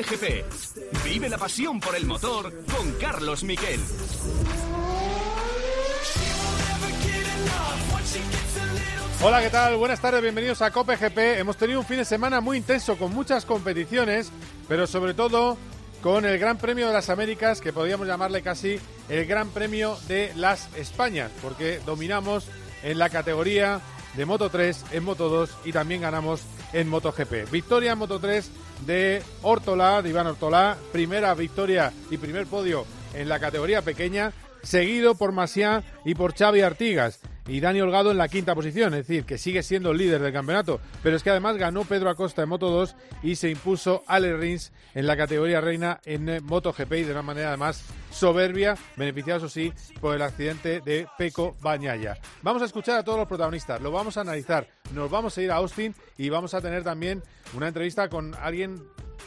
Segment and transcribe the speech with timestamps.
[0.00, 1.04] Cope GP.
[1.04, 3.80] Vive la pasión por el motor con Carlos Miquel.
[9.22, 9.76] Hola, ¿qué tal?
[9.76, 11.40] Buenas tardes, bienvenidos a Cope GP.
[11.40, 14.30] Hemos tenido un fin de semana muy intenso con muchas competiciones,
[14.68, 15.58] pero sobre todo
[16.02, 18.78] con el Gran Premio de las Américas, que podríamos llamarle casi
[19.10, 22.46] el Gran Premio de las Españas, porque dominamos
[22.82, 23.80] en la categoría
[24.16, 26.40] de Moto 3, en Moto 2 y también ganamos
[26.72, 27.50] en MotoGP.
[27.50, 28.50] Victoria en Moto 3
[28.86, 35.14] de Hortola, de Iván Hortolá, primera victoria y primer podio en la categoría pequeña, seguido
[35.14, 39.24] por Masia y por Xavi Artigas y Dani Holgado en la quinta posición, es decir,
[39.24, 42.48] que sigue siendo el líder del campeonato, pero es que además ganó Pedro Acosta en
[42.48, 47.04] Moto 2 y se impuso Ale Rins en la categoría reina en eh, MotoGP y
[47.04, 52.18] de una manera además soberbia, beneficiado sí por el accidente de Peco Bañaya.
[52.42, 55.50] Vamos a escuchar a todos los protagonistas, lo vamos a analizar, nos vamos a ir
[55.50, 57.22] a Austin y vamos a tener también
[57.54, 58.82] una entrevista con alguien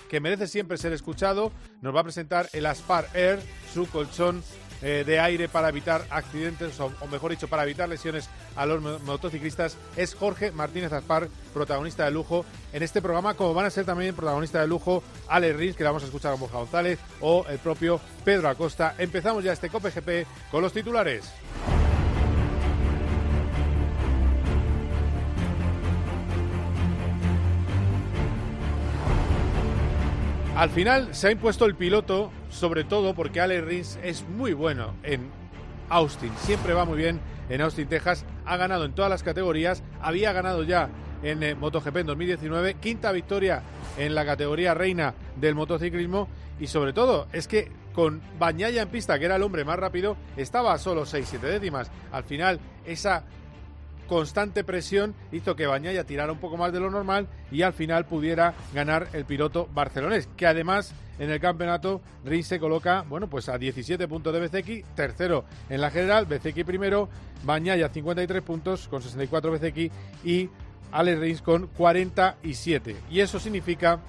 [0.09, 1.51] que merece siempre ser escuchado.
[1.81, 3.39] Nos va a presentar el Aspar Air,
[3.73, 4.43] su colchón
[4.83, 9.77] eh, de aire para evitar accidentes, o, mejor dicho, para evitar lesiones a los motociclistas,
[9.95, 14.15] es Jorge Martínez Aspar, protagonista de lujo en este programa, como van a ser también
[14.15, 17.99] protagonista de lujo Ale Riz, que vamos a escuchar a Borja González, o el propio
[18.25, 18.95] Pedro Acosta.
[18.97, 21.31] Empezamos ya este COPE GP con los titulares.
[30.55, 34.93] Al final se ha impuesto el piloto, sobre todo porque Ale Rins es muy bueno
[35.01, 35.31] en
[35.89, 36.31] Austin.
[36.37, 38.23] Siempre va muy bien en Austin, Texas.
[38.45, 39.81] Ha ganado en todas las categorías.
[39.99, 40.89] Había ganado ya
[41.23, 42.75] en eh, MotoGP en 2019.
[42.75, 43.63] Quinta victoria
[43.97, 46.27] en la categoría reina del motociclismo.
[46.59, 50.17] Y sobre todo, es que con Bañaya en pista, que era el hombre más rápido,
[50.37, 51.89] estaba solo 6-7 décimas.
[52.11, 53.23] Al final, esa
[54.07, 58.05] constante presión hizo que Bañaya tirara un poco más de lo normal y al final
[58.05, 63.49] pudiera ganar el piloto barcelonés, que además en el campeonato Rins se coloca, bueno, pues
[63.49, 67.09] a 17 puntos de BCX, tercero en la general, BCX primero,
[67.43, 70.49] Bañaya 53 puntos con 64 BCX y
[70.91, 72.95] Alex Rins con 47.
[73.09, 73.99] Y eso significa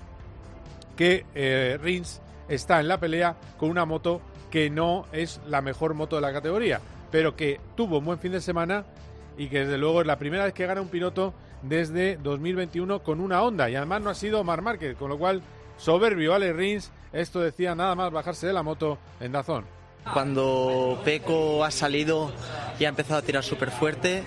[0.97, 4.21] que eh, Rins está en la pelea con una moto
[4.51, 6.81] que no es la mejor moto de la categoría,
[7.11, 8.85] pero que tuvo un buen fin de semana
[9.37, 13.21] y que desde luego es la primera vez que gana un piloto desde 2021 con
[13.21, 15.43] una Honda y además no ha sido Mar Márquez, con lo cual
[15.77, 19.65] soberbio Ale Rins, esto decía nada más bajarse de la moto en Dazón.
[20.13, 22.31] Cuando Peco ha salido
[22.79, 24.23] y ha empezado a tirar súper fuerte,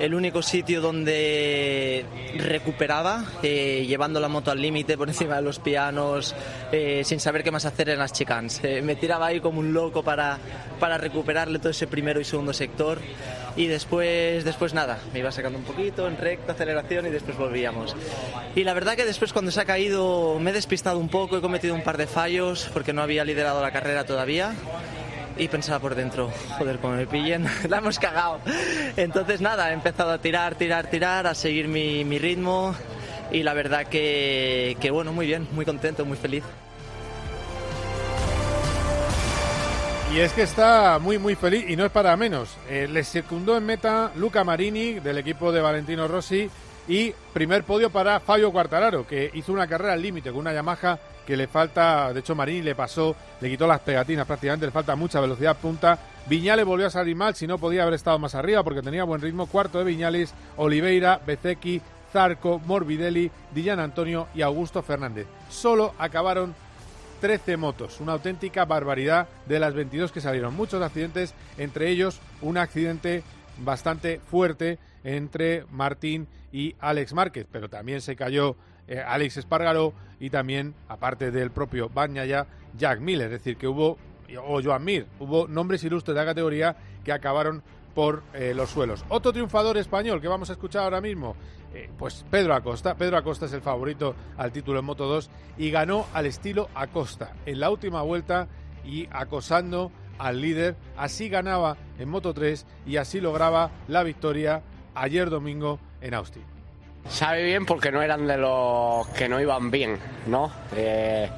[0.00, 2.04] el único sitio donde
[2.36, 6.34] recuperaba, eh, llevando la moto al límite por encima de los pianos,
[6.72, 8.60] eh, sin saber qué más hacer en las chicanes.
[8.64, 10.38] Eh, me tiraba ahí como un loco para,
[10.80, 12.98] para recuperarle todo ese primero y segundo sector
[13.56, 17.96] y después, después nada, me iba sacando un poquito en recta, aceleración y después volvíamos.
[18.54, 21.40] Y la verdad que después cuando se ha caído me he despistado un poco, he
[21.40, 24.54] cometido un par de fallos porque no había liderado la carrera todavía
[25.36, 28.40] y pensaba por dentro, joder, como me pillen, la hemos cagado.
[28.96, 32.74] Entonces nada, he empezado a tirar, tirar, tirar, a seguir mi, mi ritmo
[33.32, 36.44] y la verdad que, que bueno, muy bien, muy contento, muy feliz.
[40.12, 42.56] Y es que está muy, muy feliz y no es para menos.
[42.68, 46.50] Eh, le secundó en meta Luca Marini del equipo de Valentino Rossi
[46.88, 50.98] y primer podio para Fabio Quartararo, que hizo una carrera al límite con una Yamaha
[51.24, 54.96] que le falta, de hecho Marini le pasó, le quitó las pegatinas prácticamente, le falta
[54.96, 55.96] mucha velocidad punta.
[56.26, 59.20] Viñales volvió a salir mal, si no podía haber estado más arriba porque tenía buen
[59.20, 59.46] ritmo.
[59.46, 61.80] Cuarto de Viñales, Oliveira, Bezecchi,
[62.12, 65.28] Zarco, Morbidelli, Dillan Antonio y Augusto Fernández.
[65.48, 66.52] Solo acabaron
[67.20, 70.54] 13 motos, una auténtica barbaridad de las 22 que salieron.
[70.54, 73.22] Muchos accidentes, entre ellos un accidente
[73.58, 78.56] bastante fuerte entre Martín y Alex Márquez, pero también se cayó
[78.88, 83.98] eh, Alex Espargaró y también, aparte del propio Bañaya, Jack Miller, es decir, que hubo,
[84.42, 87.62] o Joan Mir, hubo nombres ilustres de la categoría que acabaron
[87.94, 89.04] por eh, los suelos.
[89.08, 91.36] Otro triunfador español que vamos a escuchar ahora mismo,
[91.74, 92.94] eh, pues Pedro Acosta.
[92.94, 97.34] Pedro Acosta es el favorito al título en Moto 2 y ganó al estilo Acosta
[97.46, 98.48] en la última vuelta
[98.84, 100.76] y acosando al líder.
[100.96, 104.62] Así ganaba en Moto 3 y así lograba la victoria
[104.94, 106.44] ayer domingo en Austin.
[107.08, 110.52] Sabe bien porque no eran de los que no iban bien, ¿no?
[110.76, 111.30] Eh,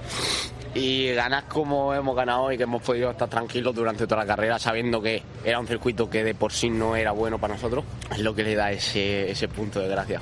[0.75, 4.59] y ganar como hemos ganado y que hemos podido estar tranquilos durante toda la carrera
[4.59, 8.19] sabiendo que era un circuito que de por sí no era bueno para nosotros, es
[8.21, 10.21] lo que le da ese, ese punto de gracia.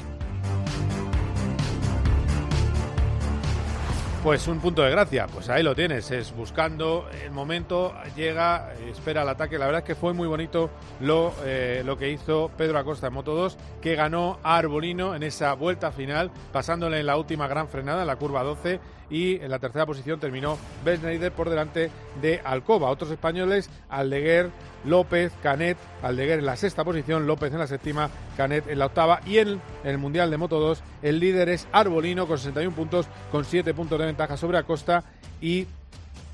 [4.23, 9.23] Pues un punto de gracia, pues ahí lo tienes, es buscando el momento, llega, espera
[9.23, 9.59] el ataque.
[9.59, 10.69] La verdad es que fue muy bonito
[11.01, 15.23] lo, eh, lo que hizo Pedro Acosta en Moto 2, que ganó a Arbolino en
[15.23, 18.79] esa vuelta final, pasándole en la última gran frenada, en la curva 12,
[19.11, 21.01] y en la tercera posición terminó Ben
[21.33, 21.91] por delante
[22.23, 22.91] de Alcoba.
[22.91, 24.51] Otros españoles, Aldeguer,
[24.85, 29.21] López, Canet, Aldeguer en la sexta posición, López en la séptima, Canet en la octava
[29.27, 33.45] y en, el Mundial de Moto 2 el líder es Arbolino con 61 puntos, con
[33.45, 35.05] 7 puntos de ventaja sobre Acosta
[35.41, 35.67] y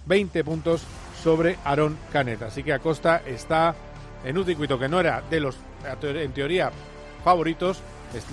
[0.06, 0.82] 20 puntos
[1.22, 2.42] sobre Aaron Canet.
[2.42, 3.74] Así que Acosta está
[4.24, 5.56] en un circuito que no era de los,
[6.02, 6.70] en teoría,
[7.24, 7.80] favoritos,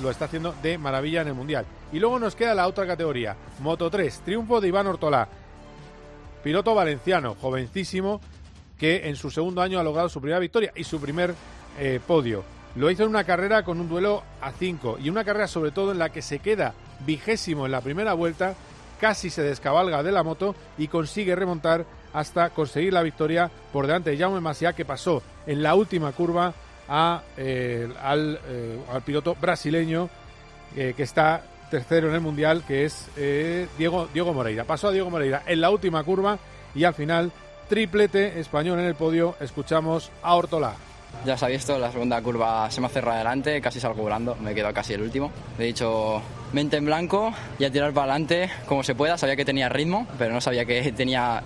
[0.02, 1.66] lo está haciendo de maravilla en el Mundial.
[1.94, 5.28] Y luego nos queda la otra categoría, Moto 3, triunfo de Iván Ortolá,
[6.44, 8.20] piloto valenciano, jovencísimo,
[8.80, 11.36] que en su segundo año ha logrado su primera victoria y su primer
[11.80, 12.44] eh, podio.
[12.76, 15.92] Lo hizo en una carrera con un duelo a 5 y una carrera sobre todo
[15.92, 16.74] en la que se queda
[17.06, 18.56] vigésimo en la primera vuelta,
[19.00, 24.10] casi se descabalga de la moto y consigue remontar hasta conseguir la victoria por delante
[24.10, 26.56] de Jaume Masia que pasó en la última curva
[26.90, 30.10] a, eh, al, eh, al, piloto brasileño
[30.76, 31.44] que está
[31.74, 33.08] tercero en el mundial que es
[33.80, 34.64] Diego, Diego Moreira.
[34.64, 36.38] Pasó a Diego Moreira en la última curva
[36.76, 37.32] y al final
[37.68, 39.36] triplete español en el podio.
[39.40, 40.76] Escuchamos a Ortola.
[41.26, 44.36] Ya se ha visto, la segunda curva se me ha cerrado adelante, casi salgo volando,
[44.36, 45.32] me he quedado casi el último.
[45.58, 46.22] He dicho
[46.52, 49.18] mente en blanco y a tirar para adelante como se pueda.
[49.18, 51.42] Sabía que tenía ritmo, pero no sabía que tenía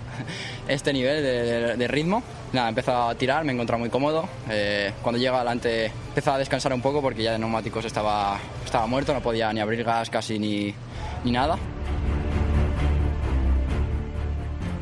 [0.67, 2.23] este nivel de, ritmo.
[2.53, 4.27] Nada, empezó a tirar, me he encontrado muy cómodo.
[4.49, 8.87] Eh, cuando llega adelante empezó a descansar un poco porque ya de neumáticos estaba, estaba
[8.87, 10.73] muerto, no podía ni abrir gas casi ni,
[11.23, 11.57] ni nada.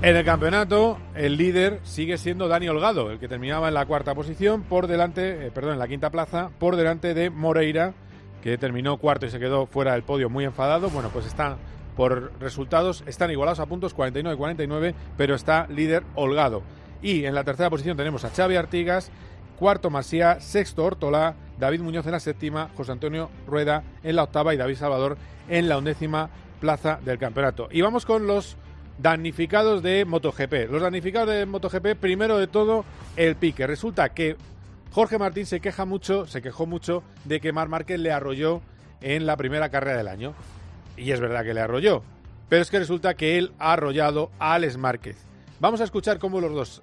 [0.05, 4.13] En el campeonato, el líder sigue siendo Dani Holgado, el que terminaba en la cuarta
[4.13, 7.95] posición, por delante, eh, perdón, en la quinta plaza, por delante de Moreira,
[8.43, 10.91] que terminó cuarto y se quedó fuera del podio muy enfadado.
[10.91, 11.55] Bueno, pues están
[11.97, 16.61] por resultados, están igualados a puntos 49-49, pero está líder Holgado.
[17.01, 19.09] Y en la tercera posición tenemos a Xavi Artigas,
[19.57, 24.53] cuarto Masía, sexto Hortolá, David Muñoz en la séptima, José Antonio Rueda en la octava
[24.53, 25.17] y David Salvador
[25.49, 26.29] en la undécima
[26.59, 27.69] plaza del campeonato.
[27.71, 28.55] Y vamos con los
[28.97, 30.71] damnificados de MotoGP.
[30.71, 33.67] Los damnificados de MotoGP, primero de todo, el pique.
[33.67, 34.37] Resulta que
[34.91, 38.61] Jorge Martín se queja mucho, se quejó mucho de que Mar Márquez le arrolló
[39.01, 40.33] en la primera carrera del año.
[40.97, 42.03] Y es verdad que le arrolló.
[42.47, 45.17] Pero es que resulta que él ha arrollado a Alex Márquez.
[45.59, 46.81] Vamos a escuchar cómo los dos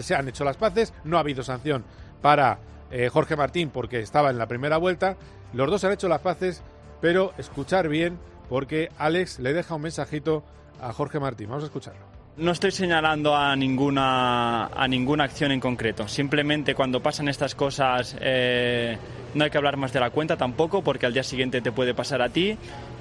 [0.00, 0.92] se han hecho las paces.
[1.04, 1.84] No ha habido sanción
[2.22, 2.58] para
[2.90, 5.16] eh, Jorge Martín porque estaba en la primera vuelta.
[5.52, 6.62] Los dos han hecho las paces,
[7.00, 8.18] pero escuchar bien
[8.48, 10.44] porque Alex le deja un mensajito
[10.80, 11.48] a Jorge Martín.
[11.48, 12.20] Vamos a escucharlo.
[12.36, 16.08] No estoy señalando a ninguna, a ninguna acción en concreto.
[16.08, 18.96] Simplemente cuando pasan estas cosas eh,
[19.34, 21.92] no hay que hablar más de la cuenta tampoco porque al día siguiente te puede
[21.92, 22.56] pasar a ti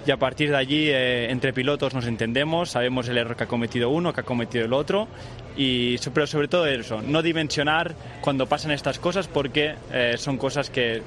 [0.06, 3.48] y a partir de allí eh, entre pilotos nos entendemos, sabemos el error que ha
[3.48, 5.08] cometido uno, que ha cometido el otro
[5.56, 10.70] y pero sobre todo eso, no dimensionar cuando pasan estas cosas porque eh, son cosas
[10.70, 11.02] que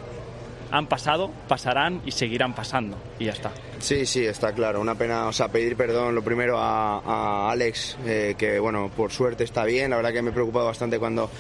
[0.73, 2.97] han pasado, pasarán y seguirán pasando.
[3.19, 3.53] Y ya está.
[3.79, 4.81] Sí, sí, está claro.
[4.81, 9.45] Una pena, o sea, pedir perdón lo primero a, Alex, eh, que bueno, por suerte
[9.45, 9.91] está bien.
[9.91, 11.31] La verdad que me he preocupado bastante cuando,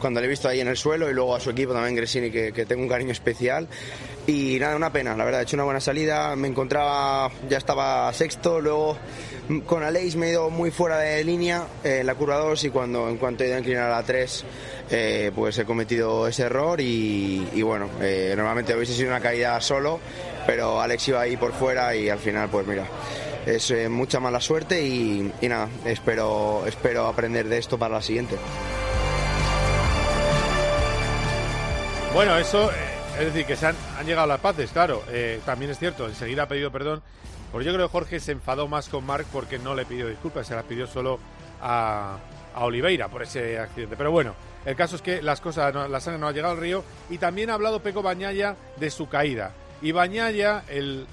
[0.00, 2.30] cuando le he visto ahí en el suelo y luego a su equipo también, Gresini,
[2.30, 3.68] que, que tengo un cariño especial.
[4.26, 6.34] Y nada, una pena, la verdad, he hecho una buena salida.
[6.34, 8.96] Me encontraba, ya estaba sexto, luego
[9.66, 13.08] con Aleix me he ido muy fuera de línea en la curva 2 y cuando
[13.08, 14.44] en cuanto he ido a inclinar a la 3
[14.90, 20.00] eh, pues he cometido ese error y, bueno, eh, normalmente hubiese sido una caída solo,
[20.46, 22.84] pero Alex iba ahí por fuera y al final pues mira,
[23.46, 28.36] es eh, mucha mala suerte y, nada, espero, espero aprender de esto para la siguiente.
[32.12, 32.70] Bueno, eso,
[33.18, 35.02] es decir, que se han, llegado las paces, claro,
[35.44, 37.02] también es cierto, enseguida ha pedido perdón
[37.50, 40.46] porque yo creo que Jorge se enfadó más con Marc porque no le pidió disculpas,
[40.46, 41.18] se las pidió solo
[41.60, 42.18] a,
[42.56, 43.96] Oliveira por ese accidente.
[43.96, 46.82] Pero bueno, el caso es que las cosas, la sangre no ha llegado al río
[47.08, 49.52] y también ha hablado Peco Bañaya de su caída.
[49.80, 51.06] Y Bañaya, el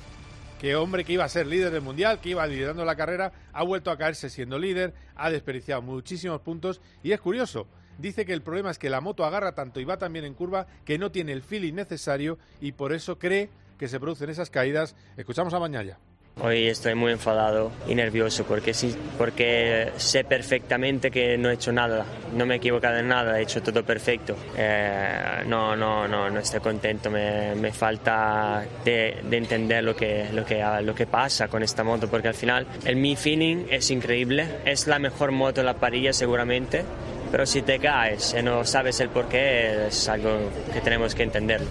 [0.60, 3.64] que hombre que iba a ser líder del mundial, que iba liderando la carrera, ha
[3.64, 7.68] vuelto a caerse siendo líder, ha desperdiciado muchísimos puntos y es curioso.
[7.98, 10.68] Dice que el problema es que la moto agarra tanto y va también en curva
[10.84, 14.96] que no tiene el feeling necesario y por eso cree que se producen esas caídas.
[15.16, 16.00] Escuchamos a Bañaya.
[16.42, 21.72] Hoy estoy muy enfadado y nervioso porque sí, porque sé perfectamente que no he hecho
[21.72, 24.36] nada, no me he equivocado en nada, he hecho todo perfecto.
[24.58, 30.28] Eh, no, no, no, no estoy contento, me, me falta de, de, entender lo que,
[30.34, 33.90] lo, que, lo que pasa con esta moto porque al final el mi feeling es
[33.90, 36.84] increíble, es la mejor moto de la parilla seguramente,
[37.32, 40.38] pero si te caes y no sabes el por qué es algo
[40.74, 41.70] que tenemos que entenderlo.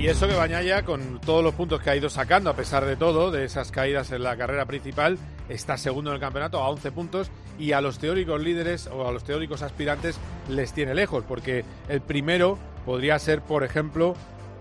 [0.00, 2.96] Y eso que Bañaya, con todos los puntos que ha ido sacando, a pesar de
[2.96, 5.18] todo, de esas caídas en la carrera principal,
[5.50, 9.12] está segundo en el campeonato a 11 puntos y a los teóricos líderes o a
[9.12, 14.14] los teóricos aspirantes les tiene lejos, porque el primero podría ser, por ejemplo,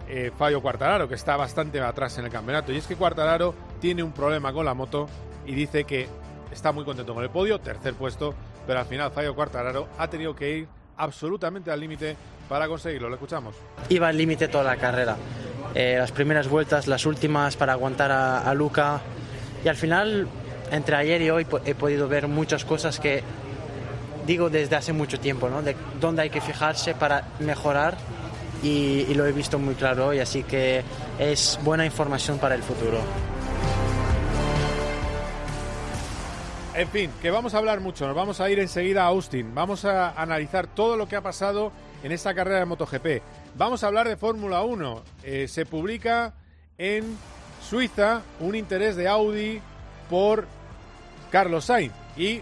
[0.10, 2.74] eh, Fallo Cuartararo, que está bastante atrás en el campeonato.
[2.74, 5.08] Y es que Cuartararo tiene un problema con la moto
[5.46, 6.10] y dice que
[6.52, 8.36] está muy contento con el podio, tercer puesto,
[8.68, 10.68] pero al final Fallo Cuartararo ha tenido que ir
[10.98, 12.18] absolutamente al límite
[12.50, 13.08] para conseguirlo.
[13.08, 13.56] Lo escuchamos.
[13.88, 15.16] Iba al límite toda la carrera.
[15.76, 19.00] Eh, las primeras vueltas, las últimas para aguantar a, a, Luca.
[19.64, 20.28] Y al final,
[20.72, 23.24] entre ayer y hoy, he podido ver muchas cosas que
[24.26, 25.62] digo desde hace mucho tiempo, ¿no?
[25.62, 27.96] De dónde hay que fijarse para mejorar.
[28.62, 30.84] Y, y lo he visto muy claro hoy, así que
[31.18, 33.00] es buena información para el futuro.
[36.76, 39.86] En fin, que vamos a hablar mucho, nos vamos a ir enseguida a Austin, vamos
[39.86, 41.72] a analizar todo lo que ha pasado
[42.04, 43.22] en esta carrera de MotoGP.
[43.56, 45.04] Vamos a hablar de Fórmula 1.
[45.24, 46.34] Eh, se publica
[46.78, 47.18] en
[47.62, 49.62] Suiza un interés de Audi
[50.10, 50.48] por
[51.30, 52.42] Carlos Sainz y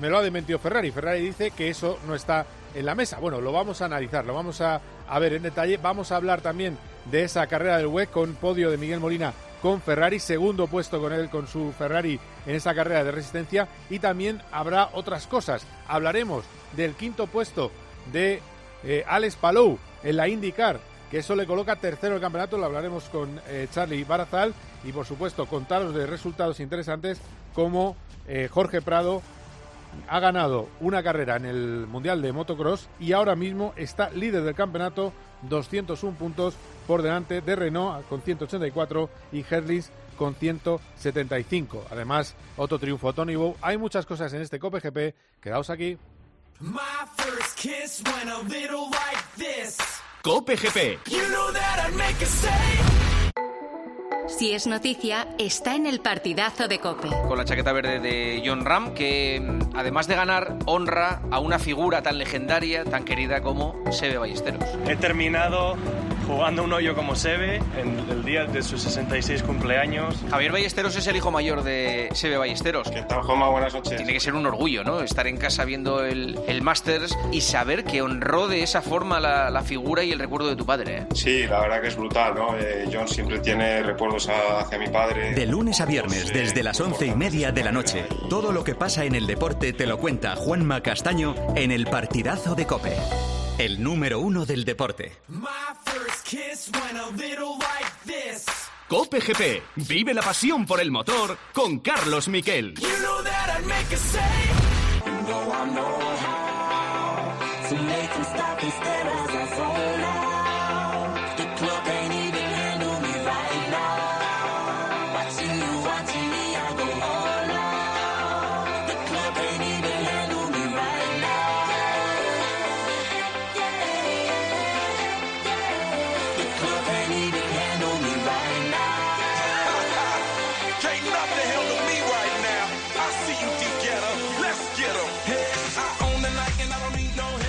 [0.00, 0.90] me lo ha desmentido Ferrari.
[0.90, 3.18] Ferrari dice que eso no está en la mesa.
[3.18, 4.80] Bueno, lo vamos a analizar, lo vamos a,
[5.18, 5.76] ver en detalle.
[5.76, 6.78] Vamos a hablar también
[7.10, 11.12] de esa carrera del WEC con podio de Miguel Molina con Ferrari, segundo puesto con
[11.12, 13.68] él, con su Ferrari en esa carrera de resistencia.
[13.90, 15.66] Y también habrá otras cosas.
[15.86, 16.44] Hablaremos
[16.76, 17.70] del quinto puesto
[18.12, 18.40] de
[18.84, 22.58] eh, Alex Palou en la IndyCar, que eso le coloca tercero el campeonato.
[22.58, 27.20] Lo hablaremos con eh, Charlie Barazal y, por supuesto, contaros de resultados interesantes
[27.54, 27.96] como
[28.28, 29.22] eh, Jorge Prado
[30.08, 34.54] ha ganado una carrera en el Mundial de Motocross y ahora mismo está líder del
[34.54, 36.54] campeonato, 201 puntos
[36.86, 41.86] por delante de Renault con 184 y Herlings con 175.
[41.90, 43.56] Además, otro triunfo Tony Bow.
[43.62, 45.14] Hay muchas cosas en este Cope GP.
[45.40, 45.96] Quedaos aquí.
[50.22, 50.98] Cope GP.
[54.28, 57.08] Si es noticia, está en el partidazo de Cope.
[57.26, 59.42] Con la chaqueta verde de John Ram, que
[59.74, 64.62] además de ganar, honra a una figura tan legendaria, tan querida como Sebe Ballesteros.
[64.86, 65.78] He terminado
[66.30, 70.16] jugando un hoyo como Sebe en el día de sus 66 cumpleaños.
[70.30, 72.90] Javier Ballesteros es el hijo mayor de Sebe Ballesteros.
[72.90, 73.48] ¿Qué tal, Joma?
[73.48, 73.96] Buenas noches.
[73.96, 75.00] Tiene que ser un orgullo, ¿no?
[75.00, 79.50] Estar en casa viendo el, el Masters y saber que honró de esa forma la,
[79.50, 80.98] la figura y el recuerdo de tu padre.
[80.98, 81.06] ¿eh?
[81.14, 82.56] Sí, la verdad que es brutal, ¿no?
[82.56, 85.34] Eh, John siempre tiene recuerdos a, hacia mi padre.
[85.34, 88.74] De lunes a viernes, desde las once y media de la noche, todo lo que
[88.74, 92.96] pasa en el deporte te lo cuenta Juanma Castaño en el partidazo de Cope.
[93.60, 95.12] El número uno del deporte.
[98.88, 99.62] Cope GP.
[99.86, 102.72] Vive la pasión por el motor con Carlos Miquel.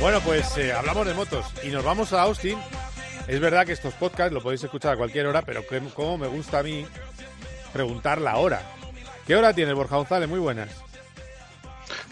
[0.01, 2.57] Bueno, pues eh, hablamos de motos y nos vamos a Austin.
[3.27, 6.27] Es verdad que estos podcasts lo podéis escuchar a cualquier hora, pero que- como me
[6.27, 6.85] gusta a mí
[7.71, 8.63] preguntar la hora.
[9.27, 10.27] ¿Qué hora tienes, Borja González?
[10.27, 10.69] Muy buenas.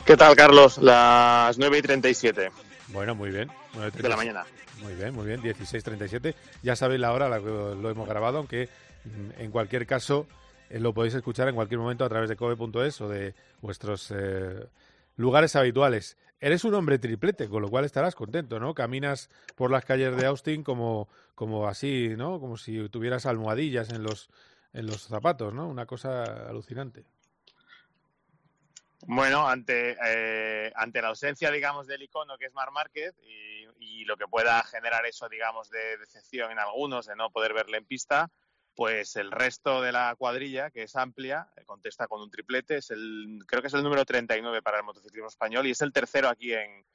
[0.05, 0.77] ¿Qué tal, Carlos?
[0.77, 2.51] Las 9 y 37
[2.89, 3.49] Bueno, muy bien.
[3.73, 4.01] 9:37.
[4.03, 4.45] de la mañana.
[4.81, 5.41] Muy bien, muy bien.
[5.41, 6.35] 16.37.
[6.61, 8.69] Ya sabéis la hora a la que lo hemos grabado, aunque
[9.05, 10.27] mm, en cualquier caso
[10.69, 14.63] eh, lo podéis escuchar en cualquier momento a través de cobe.es o de vuestros eh,
[15.19, 16.17] lugares habituales.
[16.39, 18.73] Eres un hombre triplete, con lo cual estarás contento, ¿no?
[18.73, 22.39] Caminas por las calles de Austin como, como así, ¿no?
[22.39, 24.29] Como si tuvieras almohadillas en los,
[24.71, 25.67] en los zapatos, ¿no?
[25.67, 27.03] Una cosa alucinante.
[29.07, 34.05] Bueno, ante, eh, ante la ausencia, digamos, del icono que es Mar Márquez y, y
[34.05, 37.85] lo que pueda generar eso, digamos, de decepción en algunos, de no poder verle en
[37.85, 38.31] pista,
[38.79, 42.91] pues el resto de la cuadrilla, que es amplia, eh, contesta con un triplete, es
[42.91, 46.29] el, creo que es el número 39 para el motociclismo español y es el tercero
[46.29, 46.85] aquí en,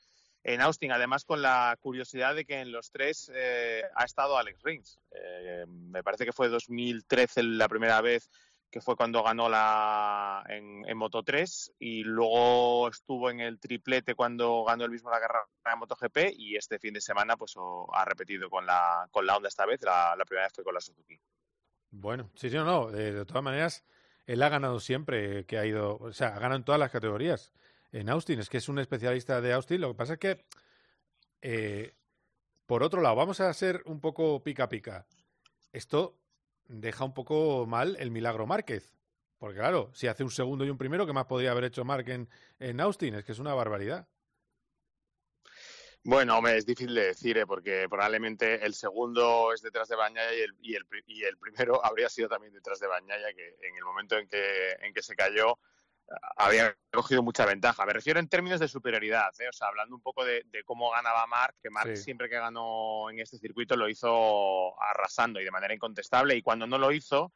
[0.44, 4.62] en Austin, además con la curiosidad de que en los tres eh, ha estado Alex
[4.62, 4.98] Rins.
[5.10, 8.30] Eh, me parece que fue 2013 la primera vez
[8.70, 14.64] que fue cuando ganó la en, Moto 3 y luego estuvo en el triplete cuando
[14.64, 17.54] ganó el mismo la carrera en MotoGP y este fin de semana pues
[17.92, 20.72] ha repetido con la con la Honda esta vez, la, la primera vez fue con
[20.72, 21.20] la Suzuki.
[21.96, 22.90] Bueno, sí, sí, no, no.
[22.90, 23.84] eh, de todas maneras,
[24.26, 27.52] él ha ganado siempre que ha ido, o sea, ha ganado en todas las categorías.
[27.92, 29.80] En Austin, es que es un especialista de Austin.
[29.80, 30.44] Lo que pasa es que,
[31.42, 31.94] eh,
[32.66, 35.06] por otro lado, vamos a ser un poco pica pica.
[35.72, 36.18] esto
[36.66, 38.92] deja un poco mal el milagro Márquez.
[39.38, 42.06] Porque claro, si hace un segundo y un primero, ¿qué más podría haber hecho Mark
[42.08, 43.14] en Austin?
[43.16, 44.08] Es que es una barbaridad.
[46.06, 47.46] Bueno, hombre, es difícil de decir, ¿eh?
[47.46, 51.80] porque probablemente el segundo es detrás de Bañaya y el, y, el, y el primero
[51.84, 55.16] habría sido también detrás de Bañaya, que en el momento en que, en que se
[55.16, 55.58] cayó
[56.37, 57.87] había cogido mucha ventaja.
[57.87, 59.49] Me refiero en términos de superioridad, ¿eh?
[59.49, 62.02] o sea, hablando un poco de, de cómo ganaba Mark, que Mark Sí.
[62.04, 66.66] siempre que ganó en este circuito lo hizo arrasando y de manera incontestable, y cuando
[66.66, 67.32] no lo hizo,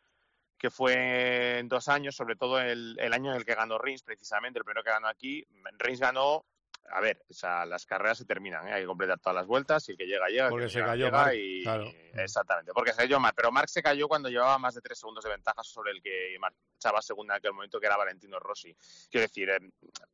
[0.58, 4.02] que fue en dos años, sobre todo el, el año en el que ganó Rins,
[4.02, 5.46] precisamente, el primero que ganó aquí,
[5.78, 6.44] Rins ganó,
[6.90, 8.72] a ver, o sea, las carreras se terminan, ¿eh?
[8.72, 10.48] hay que completar todas las vueltas y el que llega, llega.
[10.48, 11.90] Porque que se llega, cayó llega Marc, y- claro.
[12.14, 15.24] Exactamente, porque se cayó Marc, pero Marc se cayó cuando llevaba más de tres segundos
[15.24, 18.74] de ventaja sobre el que marchaba segundo en aquel momento, que era Valentino Rossi.
[19.10, 19.58] Quiero decir, eh,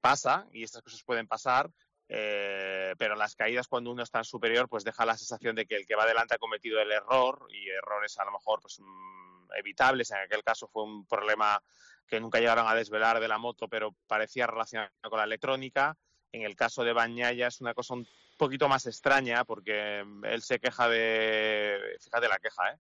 [0.01, 1.71] pasa, y estas cosas pueden pasar,
[2.09, 5.77] eh, pero las caídas cuando uno está en superior, pues deja la sensación de que
[5.77, 9.53] el que va adelante ha cometido el error, y errores a lo mejor pues mm,
[9.57, 11.63] evitables, en aquel caso fue un problema
[12.07, 15.97] que nunca llegaron a desvelar de la moto, pero parecía relacionado con la electrónica.
[16.35, 20.59] En el caso de Bañaya es una cosa un poquito más extraña porque él se
[20.59, 22.79] queja de, fíjate la queja, ¿eh?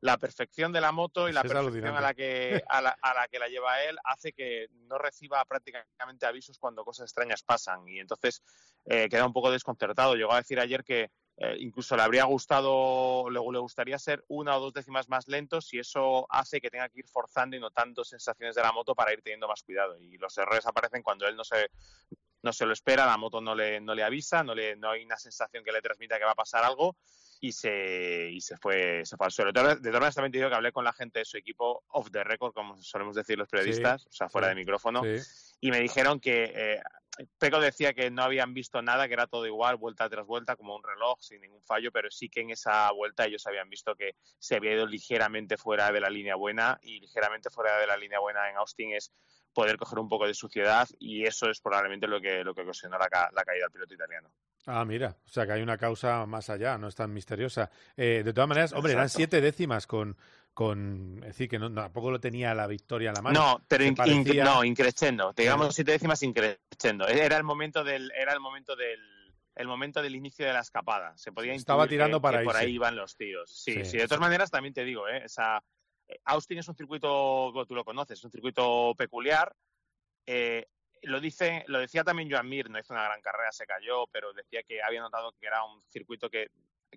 [0.00, 3.14] La perfección de la moto y la Es perfección a la, que, a, la, a
[3.14, 7.88] la que la lleva él hace que no reciba prácticamente avisos cuando cosas extrañas pasan
[7.88, 8.42] y entonces
[8.84, 10.14] eh, queda un poco desconcertado.
[10.14, 14.56] Llegó a decir ayer que eh, incluso le habría gustado, le, le gustaría ser una
[14.56, 18.04] o dos décimas más lento si eso hace que tenga que ir forzando y notando
[18.04, 19.98] sensaciones de la moto para ir teniendo más cuidado.
[19.98, 21.68] Y los errores aparecen cuando él no se,
[22.42, 25.04] no se lo espera, la moto no le, no le avisa, no, le, no hay
[25.04, 26.96] una sensación que le transmita que va a pasar algo
[27.40, 29.52] y se, y se fue se fue al suelo.
[29.52, 32.10] De todas maneras, también te digo que hablé con la gente de su equipo off
[32.10, 35.56] the record, como solemos decir los periodistas, Sí, o sea, fuera sí, de micrófono, sí.
[35.60, 36.82] y me dijeron que eh,
[37.38, 40.74] Peco decía que no habían visto nada, que era todo igual, vuelta tras vuelta, como
[40.74, 44.16] un reloj, sin ningún fallo, pero sí que en esa vuelta ellos habían visto que
[44.38, 48.18] se había ido ligeramente fuera de la línea buena y ligeramente fuera de la línea
[48.18, 49.12] buena en Austin es
[49.52, 52.98] poder coger un poco de suciedad y eso es probablemente lo que, lo que ocasionó
[52.98, 54.30] la, ca- la caída del piloto italiano.
[54.66, 57.70] Ah, mira, o sea que hay una causa más allá, no es tan misteriosa.
[57.96, 60.16] Eh, de todas maneras, hombre, eran siete décimas con,
[60.54, 63.40] con es decir, que no, tampoco lo tenía la victoria a la mano.
[63.40, 65.32] No, pero Se in- parecía- in- no, increchendo.
[65.34, 65.56] Te Claro.
[65.58, 67.08] digamos siete décimas increchendo.
[67.08, 69.00] Era el momento del, era el momento del,
[69.56, 71.12] el momento del inicio de la escapada.
[71.16, 73.50] Se podía Estaba que- tirando para que por ahí iban los tíos.
[73.50, 73.98] Sí, Sí, sí.
[73.98, 75.22] De todas maneras, también te digo, ¿eh?
[75.24, 75.62] Esa, eh,
[76.24, 79.54] Austin es un circuito, tú lo conoces, es un circuito peculiar.
[80.26, 80.66] Eh,
[81.02, 84.32] lo dice, lo decía también Joan Mir, no hizo una gran carrera, se cayó, pero
[84.32, 86.48] decía que había notado que era un circuito que,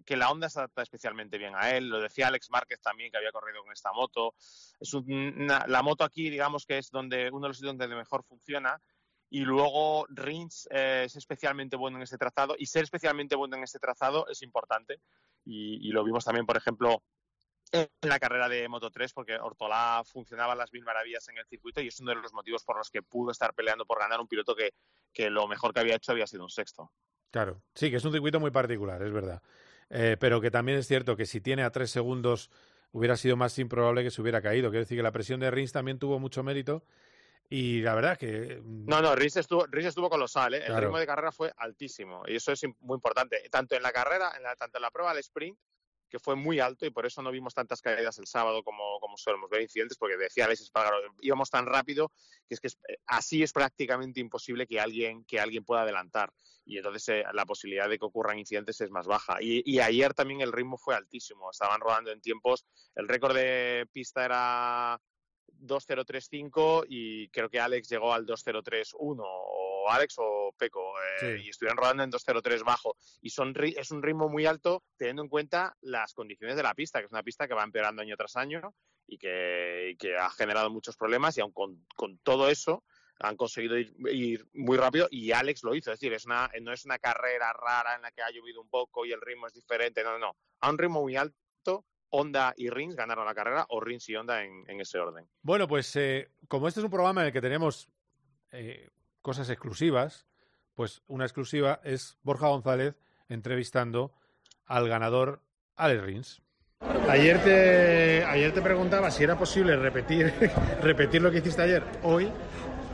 [0.05, 1.89] que la Honda se adapta especialmente bien a él.
[1.89, 4.33] Lo decía Alex Márquez también, que había corrido con esta moto.
[4.79, 8.23] Es una- la moto aquí, digamos que es donde uno de los sitios donde mejor
[8.23, 8.79] funciona.
[9.27, 13.63] Y luego Rins eh, es especialmente bueno en este trazado y ser especialmente bueno en
[13.63, 15.01] este trazado es importante.
[15.45, 17.01] Y, y lo vimos también, por ejemplo,
[17.71, 21.45] en la carrera de Moto 3 porque Ortolá funcionaba a las mil maravillas en el
[21.45, 24.19] circuito y es uno de los motivos por los que pudo estar peleando por ganar
[24.19, 24.73] un piloto que,
[25.11, 26.91] que lo mejor que había hecho había sido un sexto.
[27.31, 29.41] Claro, sí, que es un circuito muy particular, es verdad.
[29.89, 32.49] Eh, pero que también es cierto que si tiene a tres segundos
[32.91, 34.69] hubiera sido más improbable que se hubiera caído.
[34.69, 36.85] Quiero decir que la presión de Rins también tuvo mucho mérito
[37.49, 38.61] y la verdad que...
[38.63, 40.63] mm, No, no, Rins estuvo, Rins estuvo colosal, ¿eh?
[40.65, 44.31] el ritmo de carrera fue altísimo y eso es muy importante, tanto en la carrera,
[44.37, 45.57] en la, tanto en la prueba del sprint,
[46.19, 49.49] fue muy alto y por eso no vimos tantas caídas el sábado como, como solemos
[49.49, 52.11] ver incidentes, porque decía Alexis Espargaro, íbamos tan rápido
[52.47, 56.31] que es que es- eh, así es prácticamente imposible que alguien, que alguien pueda adelantar
[56.65, 59.37] y entonces eh, la posibilidad de que ocurran incidentes es más baja.
[59.39, 63.87] Y, y ayer también el ritmo fue altísimo, estaban rodando en tiempos, el récord de
[63.91, 64.99] pista era
[65.47, 71.45] 2035 y creo que Alex llegó al 2031 o Alex o Peco eh, Sí.
[71.45, 75.29] y estuvieron rodando en 203 bajo y son es un ritmo muy alto teniendo en
[75.29, 78.35] cuenta las condiciones de la pista que es una pista que va empeorando año tras
[78.35, 78.73] año
[79.07, 82.83] y que, y que ha generado muchos problemas y aun con, con todo eso
[83.19, 86.73] han conseguido ir, ir muy rápido y Alex lo hizo, es decir, es una, no
[86.73, 89.53] es una carrera rara en la que ha llovido un poco y el ritmo es
[89.53, 93.65] diferente, no, no, no, a un ritmo muy alto, Honda y Rins ganaron la carrera
[93.69, 95.27] o Rins y Honda en, en ese orden.
[95.41, 97.89] Bueno, pues eh, como este es un programa en el que tenemos
[98.51, 98.89] eh,
[99.25, 100.27] cosas exclusivas,
[100.75, 102.95] pues una exclusiva es Borja González
[103.27, 104.13] entrevistando
[104.67, 105.41] al ganador
[105.75, 106.41] Alex Rins.
[107.09, 110.31] Ayer te, ayer te preguntaba si era posible repetir,
[110.83, 112.25] repetir lo que hiciste ayer hoy.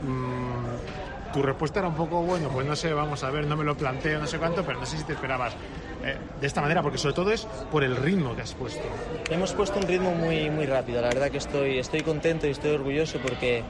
[0.02, 3.64] Mm, tu respuesta era un poco, bueno, pues no sé, vamos a ver, no me
[3.64, 5.52] lo planteo, no sé cuánto, pero no sé si te esperabas
[6.02, 8.82] eh, de esta manera, porque sobre todo es por el ritmo que has puesto.
[9.30, 12.70] Hemos puesto un ritmo muy, muy rápido, la verdad que estoy, estoy contento y estoy
[12.70, 13.64] orgulloso porque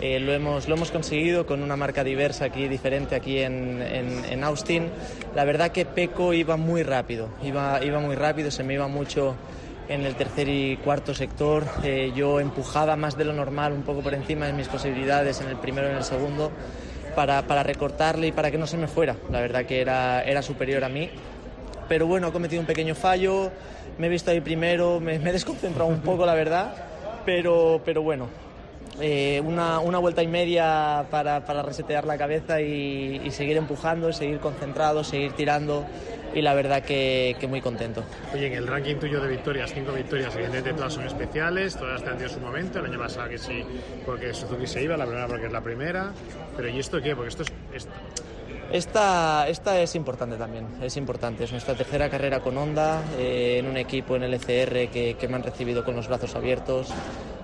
[0.00, 4.24] eh, lo, hemos, lo hemos conseguido con una marca diversa aquí, diferente aquí en, en,
[4.24, 4.88] en Austin.
[5.34, 9.34] La verdad que Peco iba muy rápido, iba, iba muy rápido, se me iba mucho
[9.88, 11.64] en el tercer y cuarto sector.
[11.82, 15.48] Eh, yo empujaba más de lo normal, un poco por encima de mis posibilidades en
[15.48, 16.50] el primero y en el segundo,
[17.14, 19.16] para, para recortarle y para que no se me fuera.
[19.30, 21.10] La verdad que era, era superior a mí.
[21.88, 23.50] Pero bueno, he cometido un pequeño fallo,
[23.98, 26.74] me he visto ahí primero, me, me he desconcentrado un poco, la verdad.
[27.26, 28.28] Pero, pero bueno,
[29.00, 34.12] eh, una, una, vuelta y media para, para resetear la cabeza y, y, seguir empujando,
[34.12, 35.84] seguir concentrado, seguir tirando
[36.34, 38.04] y la verdad que, que, muy contento.
[38.32, 42.16] Oye, en el ranking tuyo de victorias, cinco victorias, evidentemente todas son especiales, todas han
[42.16, 43.64] tenido su momento, el año pasado que sí,
[44.04, 46.12] porque Suzuki se iba, la primera porque es la primera,
[46.56, 47.14] pero ¿y esto qué?
[47.14, 47.52] Porque esto es...
[47.72, 47.92] Esto...
[48.72, 51.44] Esta, esta es importante también, es importante.
[51.44, 55.28] Es nuestra tercera carrera con Honda, eh, en un equipo en el ECR que, que
[55.28, 56.92] me han recibido con los brazos abiertos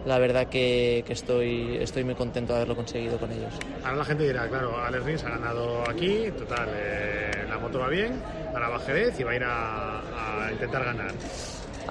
[0.07, 3.53] la verdad que, que, estoy, estoy muy contento de haberlo conseguido con ellos.
[3.85, 7.89] Ahora la gente dirá, claro, Alex Rins ha ganado aquí, total, eh, la moto va
[7.89, 11.13] bien, ahora va Jerez y va a ir a, a intentar ganar.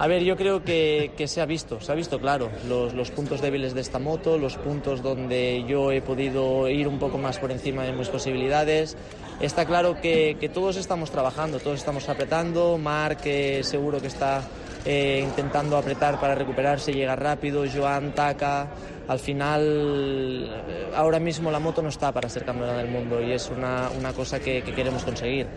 [0.00, 3.10] A ver, yo creo que, que, se ha visto, se ha visto claro los, los,
[3.10, 7.38] puntos débiles de esta moto, los puntos donde yo he podido ir un poco más
[7.38, 8.96] por encima de mis posibilidades.
[9.40, 12.78] Está claro que, que todos estamos trabajando, todos estamos apretando.
[12.78, 13.24] Marc
[13.62, 14.42] seguro que está
[14.84, 18.68] eh, intentando apretar para recuperarse, llega rápido, Joan taca.
[19.08, 20.62] Al final,
[20.94, 24.12] ahora mismo la moto no está para ser campeona del mundo y es una, una
[24.12, 25.48] cosa que, que, queremos conseguir.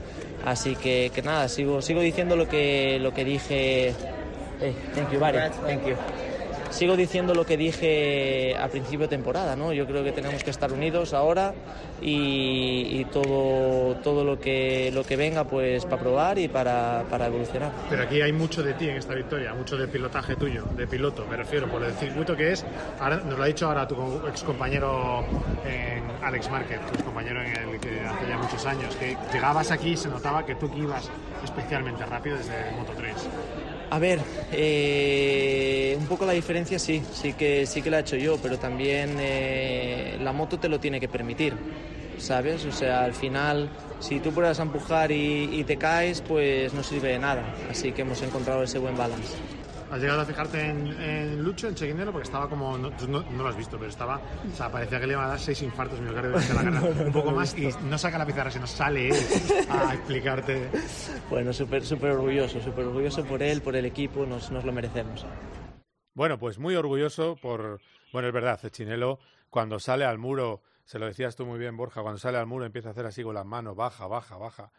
[0.43, 3.93] Así que, que, nada, sigo, sigo diciendo lo que, lo que dije.
[4.59, 5.37] Hey, thank you, Barry.
[5.67, 6.32] Thank you
[6.73, 9.71] sigo diciendo lo que dije a principio de temporada, ¿no?
[9.73, 11.53] Yo creo que tenemos que estar unidos ahora
[12.01, 17.27] y, y todo, todo lo, que, lo que venga pues para probar y para, para,
[17.27, 17.71] evolucionar.
[17.89, 21.25] Pero aquí hay mucho de ti en esta victoria, mucho de pilotaje tuyo, de piloto,
[21.29, 22.65] me refiero, por el circuito que es.
[22.99, 23.95] Ahora, nos lo ha dicho ahora tu
[24.27, 25.23] ex compañero
[26.23, 29.97] Alex Market, tu compañero en el que hace ya muchos años, que llegabas aquí y
[29.97, 31.09] se notaba que tú que ibas
[31.43, 33.13] especialmente rápido desde Moto 3.
[33.93, 34.19] A ver,
[34.51, 38.57] eh, un poco la diferencia sí, sí que, sí que la he hecho yo, pero
[38.57, 41.53] también eh, la moto te lo tiene que permitir,
[42.17, 42.65] ¿sabes?
[42.65, 47.09] O sea, al final, si tú pruebas a empujar y te caes, pues no sirve
[47.09, 47.43] de nada.
[47.69, 49.37] Así que hemos encontrado ese buen balance.
[49.93, 52.11] ¿Has llegado a fijarte en, en Lucho, en Chequinero?
[52.11, 52.75] Porque estaba como.
[52.79, 54.19] No, no, no, lo has visto, pero estaba.
[54.51, 56.81] O sea, parecía que le iba a dar seis infartos miocardio durante la carrera.
[56.89, 59.15] no, no, un poco más y no saca la pizarra, sino sale él
[59.69, 60.71] a explicarte.
[61.29, 65.27] Bueno, súper súper orgulloso, súper orgulloso por él, por el equipo, nos, nos lo merecemos.
[66.15, 67.79] Bueno, pues muy orgulloso por.
[68.11, 69.19] Bueno, es verdad, Chinelo,
[69.51, 72.65] cuando sale al muro, se lo decías tú muy bien, Borja, cuando sale al muro
[72.65, 74.71] empieza a hacer así con las manos, baja, baja, baja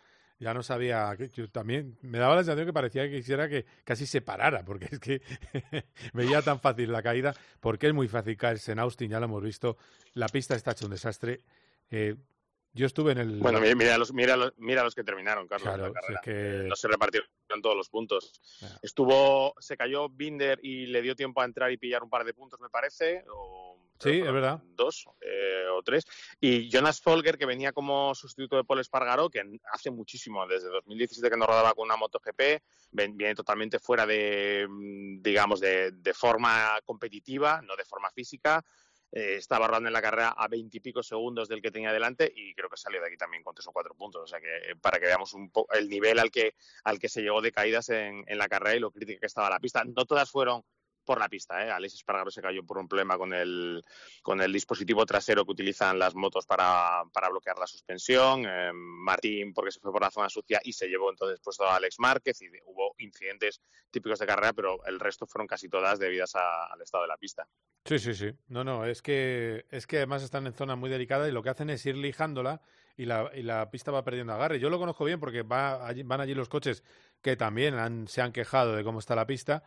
[0.44, 4.04] ya no sabía, yo también me daba la sensación que parecía que quisiera que casi
[4.04, 5.22] se parara, porque es que
[6.12, 9.42] veía tan fácil la caída, porque es muy fácil caerse en Austin, ya lo hemos
[9.42, 9.78] visto,
[10.12, 11.40] la pista está hecha un desastre.
[11.90, 12.16] Eh,
[12.74, 13.38] yo estuve en el...
[13.38, 15.74] Bueno, mira los, mira los, mira los que terminaron, Carlos.
[15.74, 16.66] Claro, la es que...
[16.68, 17.28] No se repartieron
[17.62, 18.32] todos los puntos.
[18.82, 22.34] Estuvo, se cayó Binder y le dio tiempo a entrar y pillar un par de
[22.34, 24.60] puntos, me parece, o Sí, es verdad.
[24.74, 26.04] Dos eh, o tres.
[26.40, 31.30] Y Jonas Folger, que venía como sustituto de Paul Espargaró, que hace muchísimo, desde 2017
[31.30, 34.66] que no rodaba con una MotoGP, viene totalmente fuera de,
[35.20, 38.64] digamos, de, de forma competitiva, no de forma física.
[39.16, 42.68] Eh, estaba rodando en la carrera a veintipico segundos del que tenía delante y creo
[42.68, 44.22] que salió de aquí también con tres o cuatro puntos.
[44.22, 47.08] O sea que eh, para que veamos un poco el nivel al que, al que
[47.08, 49.84] se llegó de caídas en, en la carrera y lo crítica que estaba la pista.
[49.84, 50.64] No todas fueron
[51.04, 51.64] por la pista.
[51.64, 51.70] ¿eh?
[51.70, 53.82] Alex Espargaro se cayó por un problema con el,
[54.22, 58.44] con el dispositivo trasero que utilizan las motos para, para bloquear la suspensión.
[58.46, 61.76] Eh, Martín porque se fue por la zona sucia y se llevó entonces puesto a
[61.76, 66.34] Alex Márquez y hubo incidentes típicos de carrera, pero el resto fueron casi todas debidas
[66.34, 67.46] a, al estado de la pista.
[67.84, 68.30] Sí, sí, sí.
[68.48, 71.50] No, no, es que, es que además están en zona muy delicada y lo que
[71.50, 72.62] hacen es ir lijándola
[72.96, 74.58] y la, y la pista va perdiendo agarre.
[74.58, 76.82] Yo lo conozco bien porque va allí, van allí los coches
[77.20, 79.64] que también han, se han quejado de cómo está la pista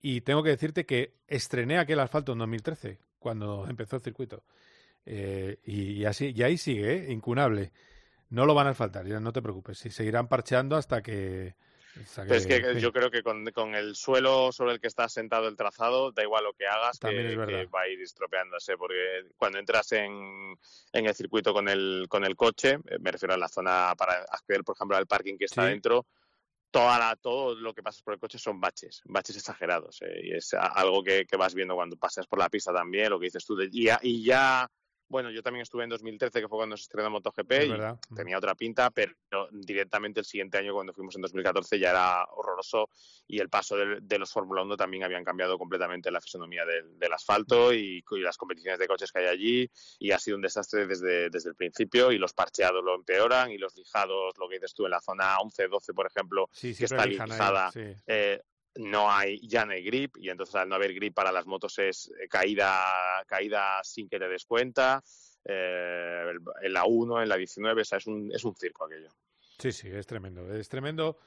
[0.00, 4.44] y tengo que decirte que estrené aquel asfalto en 2013, cuando empezó el circuito.
[5.04, 7.12] Eh, y, y, así, y ahí sigue, ¿eh?
[7.12, 7.72] incunable.
[8.30, 9.84] No lo van a asfaltar, ya no te preocupes.
[9.86, 11.54] Y seguirán parcheando hasta que.
[12.02, 12.28] Hasta que...
[12.28, 15.48] Pero es que yo creo que con, con, el suelo sobre el que está sentado
[15.48, 18.76] el trazado, da igual lo que hagas, que, que, va a ir estropeándose.
[18.76, 20.58] Porque cuando entras en,
[20.92, 24.62] en el circuito con el, con el coche, me refiero a la zona para acceder,
[24.62, 25.70] por ejemplo, al parking que está sí.
[25.70, 26.06] dentro,
[26.70, 30.02] toda la, todo lo que pasas por el coche son baches, baches exagerados.
[30.02, 33.18] Eh, y es algo que, que, vas viendo cuando pasas por la pista también, lo
[33.18, 33.56] que dices tú.
[33.56, 34.70] De, y, y ya,
[35.08, 37.98] bueno, yo también estuve en 2013, que fue cuando se estrenó MotoGP, y verdad.
[38.14, 39.14] tenía otra pinta, pero
[39.50, 42.90] directamente el siguiente año, cuando fuimos en 2014, ya era horroroso.
[43.26, 46.98] Y el paso de, de los Fórmula 1 también habían cambiado completamente la fisonomía del,
[46.98, 49.70] del asfalto y, y, las competiciones de coches que hay allí.
[49.98, 52.12] Y ha sido un desastre desde, desde el principio.
[52.12, 55.36] Y los parcheados lo empeoran, y los lijados, lo que dices tú, en la zona
[55.38, 57.66] 11-12, por ejemplo, sí, que está lijada.
[57.74, 58.02] Ahí, sí.
[58.06, 58.40] eh,
[58.78, 61.78] no hay, ya no hay grip y entonces al no haber grip para las motos
[61.78, 65.02] es eh, caída, caída sin que te des cuenta.
[65.44, 69.08] Eh, en la 1, en la 19, o sea, es un, es un circo aquello.
[69.58, 71.18] Sí, sí, es tremendo, es tremendo.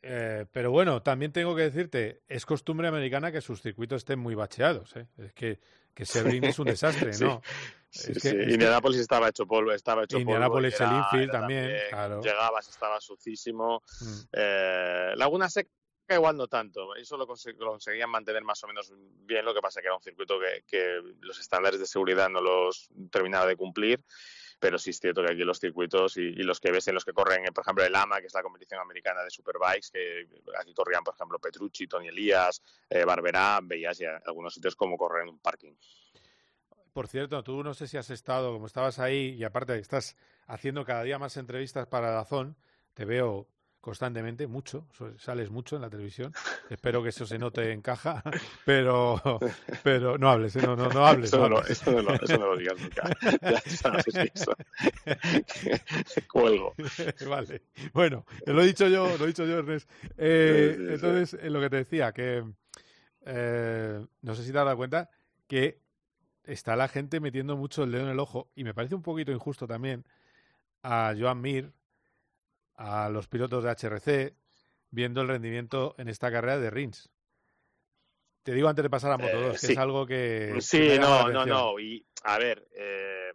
[0.00, 4.34] Eh, pero bueno, también tengo que decirte, es costumbre americana que sus circuitos estén muy
[4.34, 4.96] bacheados.
[4.96, 5.06] ¿eh?
[5.18, 5.60] Es que,
[5.94, 6.64] que Sebring es un
[7.08, 7.24] desastre, Sí.
[7.24, 7.42] ¿no?
[7.90, 8.30] Sí, Es sí.
[8.30, 10.90] que- Indianapolis estaba hecho polvo, estaba hecho Indianapolis, polvo.
[10.90, 12.20] el infield también, claro.
[12.22, 13.82] Llegabas, estaba sucísimo.
[14.00, 14.20] Mm.
[14.32, 15.70] Eh, Laguna Seca
[16.08, 16.94] igual no tanto.
[16.94, 18.92] Eso lo, conse- lo conseguían mantener más o menos
[19.24, 19.44] bien.
[19.44, 22.88] Lo que pasa que era un circuito que, que los estándares de seguridad no los
[23.10, 24.04] terminaba de cumplir.
[24.60, 27.04] Pero sí es cierto que aquí los circuitos y, y los que ves en los
[27.04, 30.28] que corren, eh, por ejemplo, el AMA, que es la competición americana de superbikes, que
[30.56, 35.24] aquí corrían, por ejemplo, Petrucci, Tony Elías, eh, Barberá, veías ya algunos sitios como correr
[35.24, 35.72] en un parking.
[36.92, 40.84] Por cierto, tú no sé si has estado, como estabas ahí, y aparte estás haciendo
[40.84, 42.56] cada día más entrevistas para Dazón,
[42.94, 43.48] te veo
[43.82, 44.86] constantemente, mucho,
[45.18, 46.32] sales mucho en la televisión.
[46.70, 48.22] Espero que eso se note en caja,
[48.64, 49.20] pero,
[49.82, 50.62] pero no hables, ¿eh?
[50.62, 51.28] no, no, no hables.
[51.28, 51.70] Eso no no, lo- hables.
[51.82, 53.02] eso no lo- eso no lo digas nunca.
[53.42, 54.52] Ya sabes eso.
[56.32, 56.74] Cuelgo.
[57.28, 57.62] vale.
[57.92, 59.90] Bueno, lo he dicho yo, lo he dicho yo, Ernest.
[60.16, 60.94] Eh, Sí, sí, sí.
[60.94, 62.44] entonces, eh, lo que te decía, que
[63.26, 65.10] eh, no sé si te has dado cuenta
[65.46, 65.80] que
[66.44, 69.32] está la gente metiendo mucho el dedo en el ojo y me parece un poquito
[69.32, 70.04] injusto también
[70.82, 71.72] a Joan Mir,
[72.76, 74.34] a los pilotos de HRC,
[74.90, 77.10] viendo el rendimiento en esta carrera de Rins.
[78.42, 80.50] Te digo antes de pasar a Moto 2, Eh, que es algo que...
[80.54, 81.78] que Sí, no, no, no.
[81.78, 83.32] Y a ver, eh,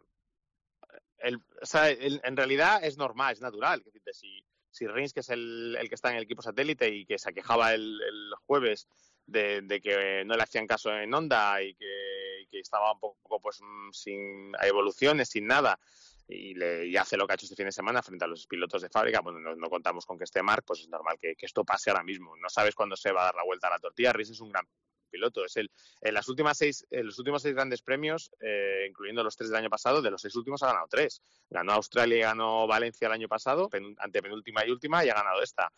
[1.19, 3.81] el, o sea, el- en realidad es normal, es natural.
[3.83, 7.05] Decir, si, si Rins, que es el, el que está en el equipo satélite y
[7.05, 8.87] que se quejaba el, el jueves
[9.25, 13.39] de, de que no le hacían caso en Honda y que, que estaba un poco
[13.41, 15.79] pues mm, sin evoluciones, sin nada,
[16.27, 18.47] y, le, y hace lo que ha hecho este fin de semana frente a los
[18.47, 21.63] pilotos de fábrica, bueno, no, contamos con que esté Mark, pues es normal que, esto
[21.63, 22.35] pase ahora mismo.
[22.37, 24.13] No sabes cuándo se va a dar la vuelta a la tortilla.
[24.13, 24.67] Rins es un gran
[25.09, 25.45] piloto.
[25.45, 29.37] Es el, en las últimas seis, en los últimos seis grandes premios, eh, incluyendo los
[29.37, 31.21] tres del año pasado, de los seis últimos ha ganado tres.
[31.49, 35.41] Ganó Australia y ganó Valencia el año pasado, ante penúltima y última, y ha ganado
[35.41, 35.71] esta.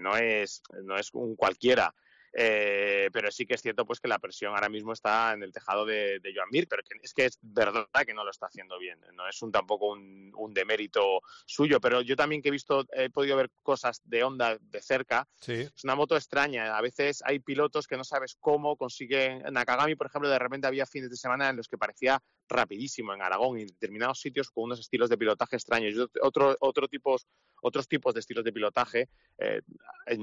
[0.00, 1.94] No es, no es un cualquiera.
[2.36, 5.52] Eh, pero sí que es cierto pues que la presión ahora mismo está en el
[5.52, 8.46] tejado de, de Joan Mir, pero que es que es verdad que no lo está
[8.46, 8.98] haciendo bien.
[9.14, 13.08] No es un tampoco un, un demérito suyo, pero yo también que he visto, he
[13.10, 15.52] podido ver cosas de Honda de cerca, Sí.
[15.74, 16.76] es una moto extraña.
[16.76, 19.42] A veces hay pilotos que no sabes cómo consiguen.
[19.52, 23.22] Nakagami, por ejemplo, de repente había fines de semana en los que parecía rapidísimo en
[23.22, 25.94] Aragón y en determinados sitios con unos estilos de pilotaje extraños.
[25.94, 27.26] Y otro, otro tipos,
[27.62, 29.08] otros tipos de estilos de pilotaje.
[29.38, 29.62] Eh,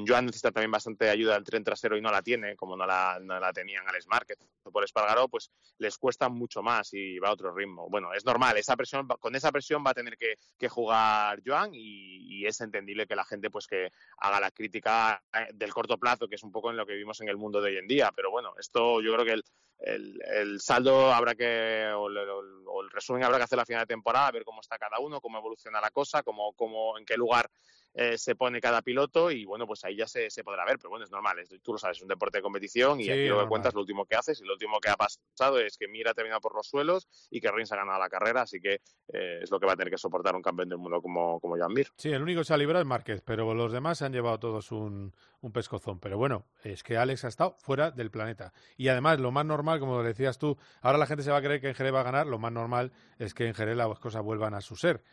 [0.07, 3.19] Joan necesita también bastante ayuda del tren trasero y no la tiene, como no la,
[3.21, 4.37] no la tenían Alex Márquez
[4.71, 7.89] por Espargaró, pues les cuesta mucho más y va a otro ritmo.
[7.89, 11.71] Bueno, es normal, esa presión, con esa presión va a tener que, que jugar Joan
[11.73, 15.97] y, y es entendible que la gente pues que haga la crítica eh, del corto
[15.97, 17.87] plazo, que es un poco en lo que vivimos en el mundo de hoy en
[17.87, 18.11] día.
[18.15, 19.43] Pero bueno, esto yo creo que el,
[19.79, 24.31] el, el saldo habrá que, o el, resumen habrá que hacer a final de temporada,
[24.31, 27.49] ver cómo está cada uno, cómo evoluciona la cosa, cómo, cómo, en qué lugar
[27.93, 30.89] eh, se pone cada piloto y bueno, pues ahí ya se, se podrá ver, pero
[30.89, 33.27] bueno, es normal, es- tú lo sabes, es un deporte de competición y Sí, aquí
[33.27, 35.87] lo que cuentas, lo último que haces y lo último que ha pasado es que
[35.87, 38.81] Mira ha terminado por los suelos y que Rins ha ganado la carrera, así que
[39.13, 41.57] eh, es lo que va a tener que soportar un campeón del mundo como, como
[41.57, 41.87] Joan Mir.
[41.97, 44.39] Sí, el único que se ha librado es Márquez, pero los demás se han llevado
[44.39, 45.99] todos un, un pescozón.
[45.99, 48.53] Pero bueno, es que Alex ha estado fuera del planeta.
[48.77, 51.59] Y además, lo más normal, como decías tú, ahora la gente se va a creer
[51.59, 54.23] que en Jerez va a ganar, lo más normal es que en Jerez las cosas
[54.23, 55.03] vuelvan a su ser.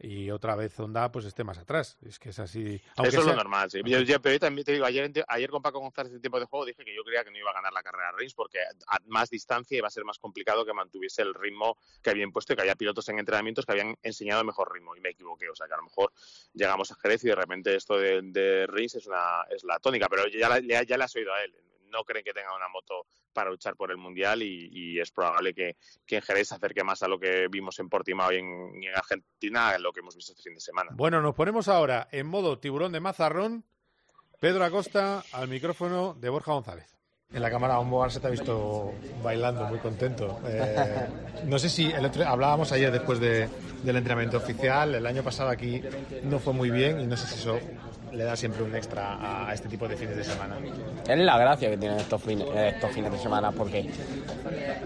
[0.00, 1.98] Y otra vez Honda pues esté más atrás.
[2.02, 2.80] Es que es así.
[2.96, 3.80] Aunque Eso es sea- lo normal, sí.
[3.84, 6.46] Yo, yo- pero yo también te digo, ayer, ayer con Paco González en tiempo de
[6.46, 8.98] juego dije que yo creía que no iba a ganar la carrera Rins porque a
[9.06, 12.56] más distancia iba a ser más complicado que mantuviese el ritmo que había impuesto y
[12.56, 15.48] que había pilotos en entrenamientos que habían enseñado mejor ritmo y me equivoqué.
[15.50, 16.12] O sea que a lo mejor
[16.54, 20.08] llegamos a Jerez y de repente esto de, de Rins es, una, es la tónica,
[20.08, 21.54] pero ya, la- ya, ya le has oído a él.
[21.90, 25.54] No creen que tenga una moto para luchar por el Mundial y, y es probable
[25.54, 28.82] que, que en Jerez se acerque más a lo que vimos en Portimao y en,
[28.82, 30.90] y en Argentina a lo que hemos visto este fin de semana.
[30.94, 33.64] Bueno, nos ponemos ahora en modo tiburón de mazarrón.
[34.40, 36.86] Pedro Acosta al micrófono de Borja González.
[37.30, 40.40] En la cámara Onboard se te ha visto bailando, muy contento.
[40.46, 41.06] Eh,
[41.44, 43.48] no sé si el otro, hablábamos ayer después de-
[43.82, 44.94] del entrenamiento oficial.
[44.94, 45.82] El año pasado aquí
[46.22, 47.58] no fue muy bien y no sé si eso
[48.12, 50.56] le da siempre un extra a, este tipo de fines de semana.
[51.06, 53.88] Es la gracia que tienen estos fines, estos fines de semana, porque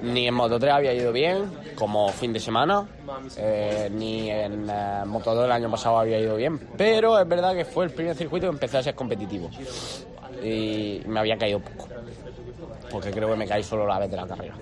[0.02, 2.87] ni en Moto 3 había ido bien como fin de semana,
[3.37, 7.54] eh, ni en eh, Moto 2 el año pasado había ido bien, pero es verdad
[7.54, 9.50] que fue el primer circuito que empecé a ser competitivo
[10.42, 11.88] y me había caído poco,
[12.90, 14.54] porque creo que me caí solo la vez de la carrera.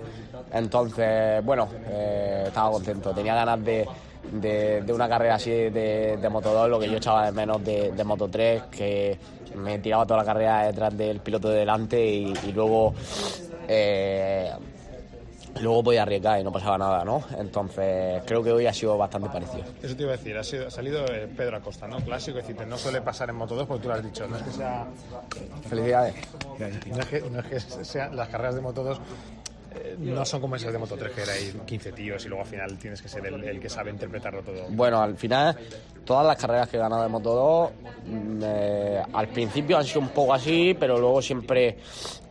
[0.53, 3.87] Entonces, bueno, eh, estaba contento, tenía ganas de,
[4.33, 7.63] de, de una carrera así de, de Moto 2, lo que yo echaba de menos
[7.63, 9.17] de, de Moto 3, que
[9.55, 12.93] me tiraba toda la carrera detrás del piloto de delante y, y luego
[13.67, 14.51] eh,
[15.59, 17.21] luego podía arriesgar y no pasaba nada, ¿no?
[17.37, 19.63] Entonces creo que hoy ha sido bastante parecido.
[19.83, 21.97] Eso te iba a decir, ha, sido- ha salido eh, Pedro Acosta, ¿no?
[21.97, 24.37] Clásico, es decir, no suele pasar en Moto 2 porque tú lo has dicho, no
[24.37, 24.85] es que sea...
[25.69, 26.15] Felicidades.
[26.87, 29.01] No es que, no es que sean las carreras de Moto 2 eh,
[29.99, 32.49] no son como esas de Moto 3 que era ahí 15 tíos y luego al
[32.49, 34.65] final tienes que ser el, el que sabe interpretarlo todo.
[34.69, 35.57] Bueno, al final,
[36.05, 37.71] todas las carreras que he ganado de Moto 2,
[38.05, 41.77] mm, eh, al principio han sido un poco así, pero luego siempre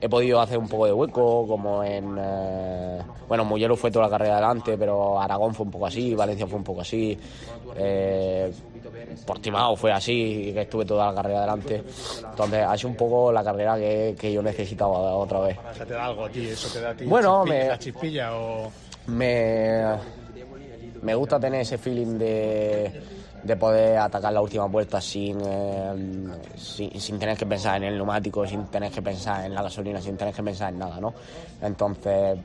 [0.01, 2.17] he podido hacer un poco de hueco, como en.
[2.19, 2.99] eh,
[3.29, 6.59] bueno, Mugello fue toda la carrera adelante, pero Aragón fue un poco así, Valencia fue
[6.59, 7.19] un poco así.
[7.77, 8.53] Eh,
[9.27, 11.83] Portimao fue así, que estuve toda la carrera adelante.
[12.31, 15.59] Entonces, ha sido un poco la carrera que, que yo necesitaba otra vez.
[15.59, 17.69] O sea, te da algo a ti, eso te da a ti Bueno, chispi- me-
[17.69, 18.73] la chispilla o...
[19.07, 19.85] me,
[21.03, 22.93] me gusta tener ese feeling de,
[23.43, 25.93] de poder atacar la última vuelta sin, eh,
[26.57, 30.01] sin, sin tener que pensar en el neumático, sin tener que pensar en la gasolina,
[30.01, 31.15] sin tener que pensar en nada, ¿no?
[31.63, 32.39] Entonces,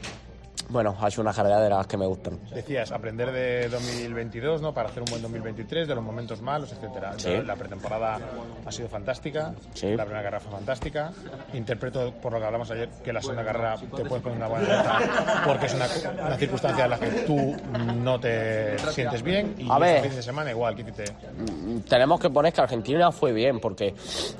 [0.69, 2.39] bueno, ha sido una carrera de las que me gustan.
[2.54, 4.73] Decías, aprender de 2022, ¿no?
[4.73, 7.13] Para hacer un buen 2023, de los momentos malos, etcétera.
[7.17, 7.36] Sí.
[7.45, 8.17] La pretemporada
[8.65, 9.95] ha sido fantástica, Sí.
[9.95, 11.12] la primera carrera fue fantástica.
[11.54, 14.78] Interpreto, por lo que hablamos ayer, que la segunda carrera te puedes poner una buena
[14.78, 15.88] nota porque es una,
[16.25, 17.56] una circunstancia en la que tú
[18.01, 19.97] no te sientes bien y A ver.
[19.97, 21.04] este fin de semana igual, te...
[21.12, 23.93] Mm, tenemos que poner que Argentina fue bien, porque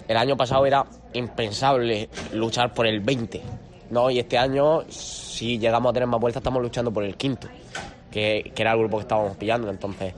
[0.07, 3.41] el año pasado era impensable luchar por el 20,
[3.89, 4.10] ¿no?
[4.10, 7.48] Y este año, si llegamos a tener más vueltas, estamos luchando por el quinto,
[8.12, 10.13] que, que era el grupo que estábamos pillando, entonces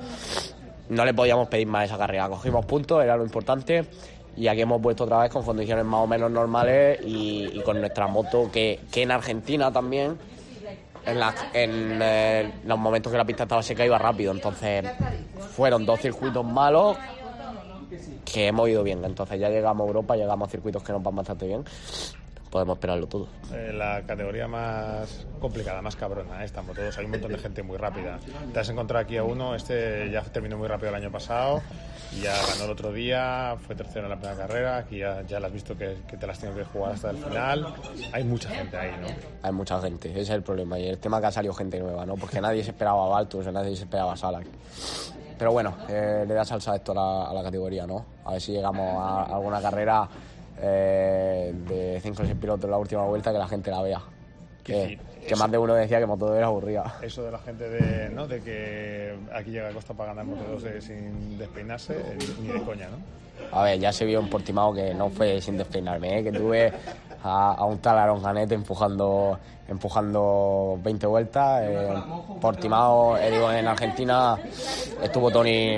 [0.90, 2.30] no le podíamos pedir más esa carrera.
[2.30, 3.86] Cogimos puntos, era lo importante,
[4.36, 8.08] y aquí hemos vuelto otra vez con condiciones más o menos normales y, con nuestra
[8.08, 10.18] moto, que, que en Argentina también
[11.06, 14.32] en, la- en, eh, los momentos que la pista estaba seca iba rápido.
[14.32, 14.86] Entonces
[15.56, 16.98] fueron dos circuitos malos
[18.32, 19.04] que hemos ido bien.
[19.04, 21.64] Entonces ya llegamos a Europa, llegamos a circuitos que nos van bastante bien.
[22.50, 23.28] Podemos esperarlo todo.
[23.54, 26.46] Eh, la categoría más complicada, más cabrona, ¿eh?
[26.46, 28.20] estamos todos, hay un montón de gente muy rápida.
[28.54, 31.62] Te has encontrado aquí a uno, este ya terminó muy rápido el año pasado,
[32.14, 35.38] y ya ganó el otro día, fue tercero en la primera carrera, aquí ya, ya
[35.38, 37.74] has visto que, que te las tienes que jugar hasta el final.
[38.14, 39.08] Hay mucha gente ahí, ¿no?
[39.44, 40.80] Hay mucha gente, ese es el problema.
[40.80, 42.16] Y el tema que ha salido gente nueva, ¿no?
[42.16, 44.48] Porque nadie se esperaba a Baltus, nadie se esperaba a Salak.
[45.38, 48.06] Pero bueno, eh, le da salsa esto a la, a la categoría, ¿no?
[48.26, 50.08] A ver si llegamos a alguna carrera
[50.60, 54.02] eh, de 5 o 6 pilotos en la última vuelta que la gente la vea.
[54.64, 56.96] Que, que más de uno decía que Moto era aburrida.
[57.02, 58.28] Eso de la gente de, ¿no?
[58.28, 62.62] de que aquí llega Costa para ganar Moto 2 de- sin despeinarse, eh, ni de
[62.64, 62.98] coña, ¿no?
[63.58, 66.24] A ver, ya se vio en Portimao que no fue sin despeinarme, ¿eh?
[66.24, 66.74] que tuve
[67.24, 69.40] a, a un tal Aaron Canet empujando,
[69.70, 71.64] empujando 20 vueltas.
[71.64, 74.38] En Portimao, eh, digo, en Argentina
[75.02, 75.78] estuvo Tony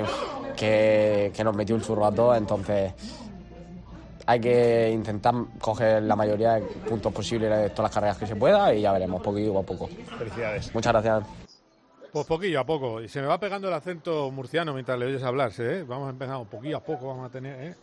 [0.56, 2.92] que, que nos metió un churro a todos, entonces
[4.30, 8.36] hay que intentar coger la mayoría de puntos posibles de todas las carreras que se
[8.36, 9.88] pueda y ya veremos, poquito a poco.
[9.88, 10.72] Felicidades.
[10.72, 11.24] Muchas gracias.
[12.12, 13.00] Pues poquillo a poco.
[13.00, 15.84] Y se me va pegando el acento murciano mientras le oyes hablar, ¿eh?
[15.84, 17.74] Vamos a empezar poquillo a poco, vamos a tener, ¿eh?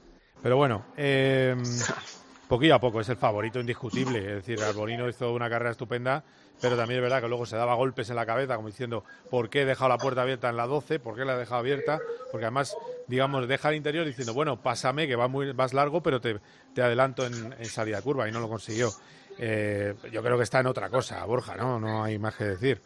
[0.42, 1.54] Pero bueno, eh,
[2.48, 4.20] poquillo a poco, es el favorito indiscutible.
[4.20, 6.24] Es decir, Arbolino hizo una carrera estupenda,
[6.62, 9.50] pero también es verdad que luego se daba golpes en la cabeza, como diciendo, ¿por
[9.50, 11.00] qué he dejado la puerta abierta en la 12?
[11.00, 12.00] ¿Por qué la he dejado abierta?
[12.32, 12.78] Porque además,
[13.08, 16.40] digamos, deja el interior diciendo, bueno, pásame, que va muy, vas largo, pero te,
[16.74, 18.92] te adelanto en, en salida curva y no lo consiguió.
[19.40, 21.80] Eh, yo creo que está en otra cosa, Borja, ¿no?
[21.80, 22.82] No hay más que decir.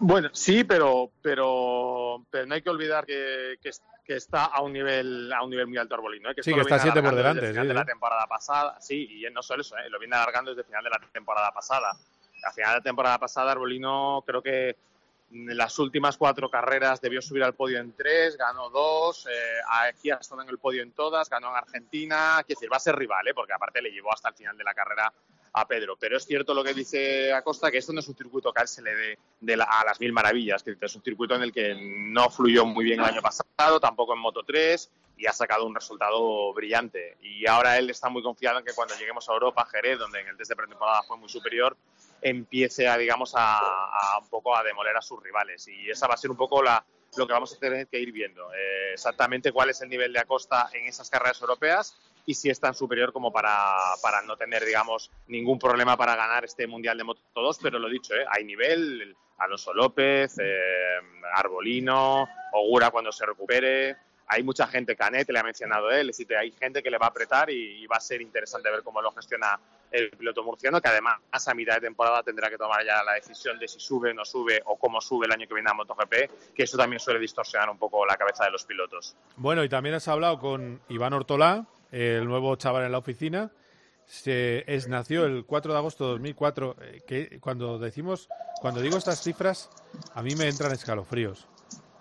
[0.00, 4.62] Bueno, sí, pero, pero, pero no hay que olvidar que, que, es- que está a
[4.62, 6.30] un nivel a un nivel muy alto Arbolino.
[6.30, 6.34] ¿eh?
[6.34, 8.80] Que Sí, que está siete por delante, desde el final sí, de la temporada pasada.
[8.80, 9.90] Sí, y no solo eso, ¿eh?
[9.90, 11.90] lo viene alargando desde el final de la temporada pasada.
[12.44, 14.76] Al final de la temporada pasada, Arbolino creo que
[15.30, 20.10] en las últimas cuatro carreras debió subir al podio en tres, ganó dos, eh, aquí
[20.10, 22.96] ha estado en el podio en todas, ganó en Argentina, quiero decir, va a ser
[22.96, 23.34] rival, ¿eh?
[23.34, 25.12] porque aparte le llevó hasta el final de la carrera
[25.52, 25.96] a Pedro.
[25.98, 28.66] Pero es cierto lo que dice Acosta, que esto no es un circuito que a
[28.66, 32.30] se le dé a las mil maravillas, que es un circuito en el que no
[32.30, 36.52] fluyó muy bien el año pasado, tampoco en Moto 3, y ha sacado un resultado
[36.52, 37.16] brillante.
[37.22, 40.28] Y ahora él está muy confiado en que cuando lleguemos a Europa, Jerez, donde en
[40.28, 41.76] el test de pretemporada fue muy superior,
[42.20, 45.66] empiece a, digamos, a, a un poco a demoler a sus rivales.
[45.68, 46.84] Y esa va a ser un poco la,
[47.16, 48.52] lo que vamos a tener que ir viendo.
[48.52, 51.96] Eh, exactamente cuál es el nivel de Acosta en esas carreras europeas
[52.28, 56.44] y si es tan superior como para, para no tener, digamos, ningún problema para ganar
[56.44, 57.58] este Mundial de Moto 2.
[57.62, 58.26] Pero lo dicho, ¿eh?
[58.30, 60.98] hay nivel, Alonso López, eh,
[61.32, 63.96] Arbolino, Ogura cuando se recupere.
[64.26, 67.06] Hay mucha gente, Canet le ha mencionado él, es decir, hay gente que le va
[67.06, 69.58] a apretar y, va a ser interesante ver cómo lo gestiona
[69.90, 73.58] el piloto murciano, que además a mitad de temporada tendrá que tomar ya la decisión
[73.58, 76.54] de si sube o no sube o cómo sube el año que viene a MotoGP,
[76.54, 79.16] que eso también suele distorsionar un poco la cabeza de los pilotos.
[79.36, 83.50] Bueno, y también has hablado con Iván Ortolá, el nuevo chaval en la oficina.
[84.06, 86.76] Se, es, nació el 4 de agosto de 2004.
[86.82, 88.28] eh, que cuando decimos,
[88.60, 89.70] cuando digo estas cifras,
[90.14, 91.46] a mí me entran escalofríos.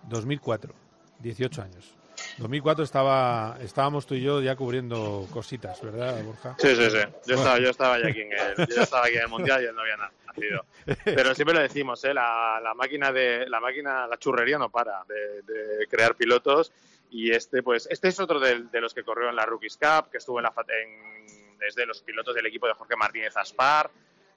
[0.10, 0.74] 2004,
[1.20, 1.94] 18 años.
[2.38, 6.56] 2004 estaba, estábamos tú y yo ya cubriendo cositas, ¿verdad, Borja?
[6.60, 6.98] Sí, sí, sí.
[7.26, 7.42] Yo Bueno.
[7.42, 9.76] estaba, yo estaba ya aquí en el, yo estaba aquí en el mundial y él
[9.76, 10.66] no había na- nacido.
[11.04, 12.14] Pero siempre lo decimos, ¿eh?
[12.14, 16.72] la, la máquina de la máquina, la churrería no para de, de crear pilotos
[17.10, 20.18] y este, pues, este es otro de, los que corrió en la Rookies Cup, que
[20.18, 23.90] estuvo en la, en, desde los pilotos del equipo de Jorge Martínez Aspar.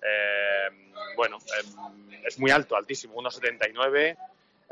[0.03, 4.17] Eh, bueno, eh, es muy alto, altísimo, 1,79.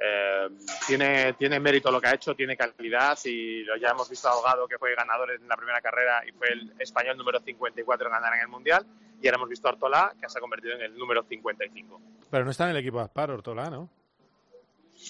[0.01, 0.49] Eh,
[0.86, 4.32] tiene, tiene mérito lo que ha hecho, tiene calidad y lo ya hemos visto a
[4.32, 8.12] Ahogado que fue ganador en la primera carrera y fue el español número 54 en
[8.12, 8.86] ganar en el Mundial
[9.20, 12.01] y ahora hemos visto a Ortolá que se ha convertido en el número 55.
[12.30, 13.90] Pero no está en el equipo de Aspar, Ortolá, ¿no?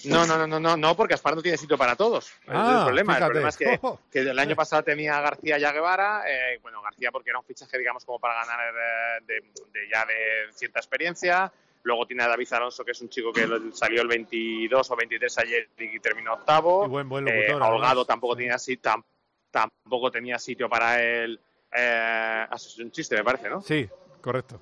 [0.05, 2.27] No, no, no, no, no, no, porque Aspar no tiene sitio para todos.
[2.27, 3.13] Es Ah, el problema.
[3.15, 3.25] fíjate.
[3.25, 3.79] El problema es que,
[4.11, 6.23] que el año pasado tenía a García y a Guevara.
[6.27, 9.33] eh, bueno, García porque era un fichaje, digamos, como para ganar eh, de,
[9.79, 11.51] de ya de cierta experiencia.
[11.83, 15.37] Luego tiene a David Alonso, que es un chico que salió el 22 o 23
[15.39, 16.85] ayer y terminó octavo.
[16.85, 18.07] Y buen- buen Eh, locutor, Holgado además.
[18.07, 19.03] tampoco tenía, tam-
[19.51, 21.39] tampoco tenía sitio para él.
[21.73, 23.61] Eh, es un chiste, me parece, ¿no?
[23.61, 23.89] Sí,
[24.21, 24.59] correcto.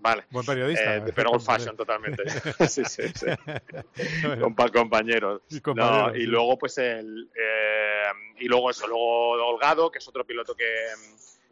[0.00, 0.24] Vale.
[0.30, 0.96] Buen periodista.
[0.96, 2.22] Eh, pero old fashion totalmente.
[2.68, 3.26] sí, sí, sí.
[4.40, 5.42] Compa- compañeros.
[5.50, 7.28] Y compañeros, No, y luego, pues, el.
[7.34, 8.04] eh,
[8.38, 10.64] y luego eso, luego Holgado, que es otro piloto que,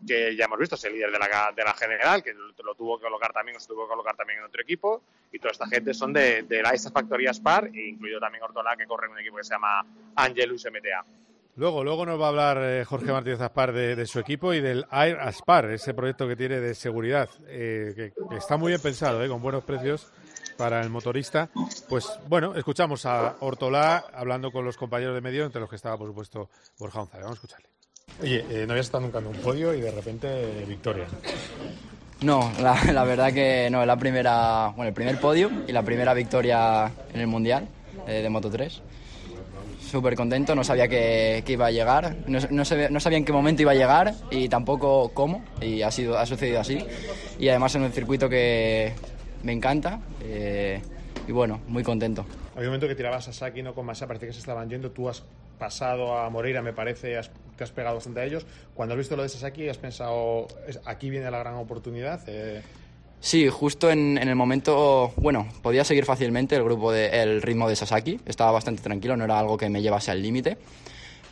[0.06, 2.74] que ya hemos visto, es el líder de la, de la general, que lo, lo
[2.76, 5.02] tuvo que colocar también, o se tuvo que colocar también en otro equipo.
[5.32, 8.76] Y toda esta gente son de, de la esa factoría Spar, e incluido también Ortola,
[8.76, 9.84] que corre en un equipo que se llama
[10.14, 11.04] Angelus MTA.
[11.56, 14.60] Luego, luego nos va a hablar eh, Jorge Martínez Aspar de, de su equipo y
[14.60, 18.80] del Air Aspar, ese proyecto que tiene de seguridad, eh, que, que está muy bien
[18.80, 20.06] pensado, eh, con buenos precios
[20.58, 21.48] para el motorista.
[21.88, 25.96] Pues bueno, escuchamos a Ortolá hablando con los compañeros de medio, entre los que estaba,
[25.96, 27.24] por supuesto, Borja González.
[27.24, 27.68] Vamos a escucharle.
[28.22, 31.06] Oye, eh, no habías estado nunca en un podio y de repente victoria.
[32.22, 35.82] No, la, la verdad que no, es la primera, bueno, el primer podio y la
[35.82, 37.68] primera victoria en el Mundial
[38.06, 38.82] eh, de Moto 3.
[39.80, 43.24] Súper contento, no sabía que, que iba a llegar, no, no, sabía, no sabía en
[43.24, 46.84] qué momento iba a llegar y tampoco cómo, y ha, sido, ha sucedido así.
[47.38, 48.92] Y además en un circuito que
[49.44, 50.80] me encanta eh,
[51.28, 52.26] y bueno, muy contento.
[52.54, 54.90] Había un momento que tirabas a Saki, no con Massa, parece que se estaban yendo.
[54.90, 55.22] Tú has
[55.58, 58.44] pasado a Moreira, me parece, has- te has pegado bastante a ellos.
[58.74, 62.22] Cuando has visto lo de Sasaki, has pensado, "Es- aquí viene la gran oportunidad.
[62.26, 62.62] Eh,
[63.26, 67.74] Sí, justo en, el momento, bueno, podía seguir fácilmente el grupo de, el ritmo de
[67.74, 70.56] Sasaki, estaba bastante tranquilo, no era algo que me llevase al límite.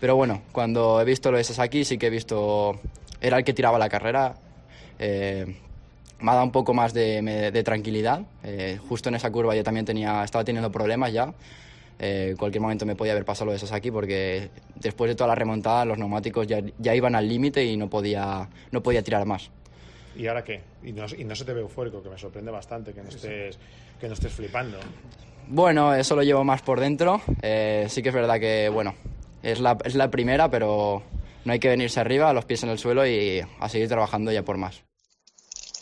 [0.01, 2.80] Pero bueno, cuando he visto lo de Sasaki, sí que he visto,
[3.20, 4.34] era el que tiraba la carrera,
[4.99, 5.47] eh,
[6.18, 8.22] me ha dado un poco más de, tranquilidad.
[8.42, 11.32] Eh, justo en esa curva yo también tenía, estaba teniendo problemas ya.
[12.01, 15.36] Eh, cualquier momento me podía haber pasado lo de Sasaki porque después de toda la
[15.36, 19.53] remontada los neumáticos ya, ya iban al límite y no podía, no podía tirar más.
[20.17, 20.62] ¿Y ahora qué?
[20.83, 23.59] Y no, y no se te ve eufórico, que me sorprende bastante que no estés,
[24.01, 24.79] que no estés flipando.
[25.49, 27.21] Bueno, eso lo llevo más por dentro.
[27.43, 28.95] Eh, sí que es verdad que, bueno,
[29.43, 31.03] es la, es la primera, pero
[31.45, 34.43] no hay que venirse arriba, los pies en el suelo y a seguir trabajando ya
[34.43, 34.83] por más.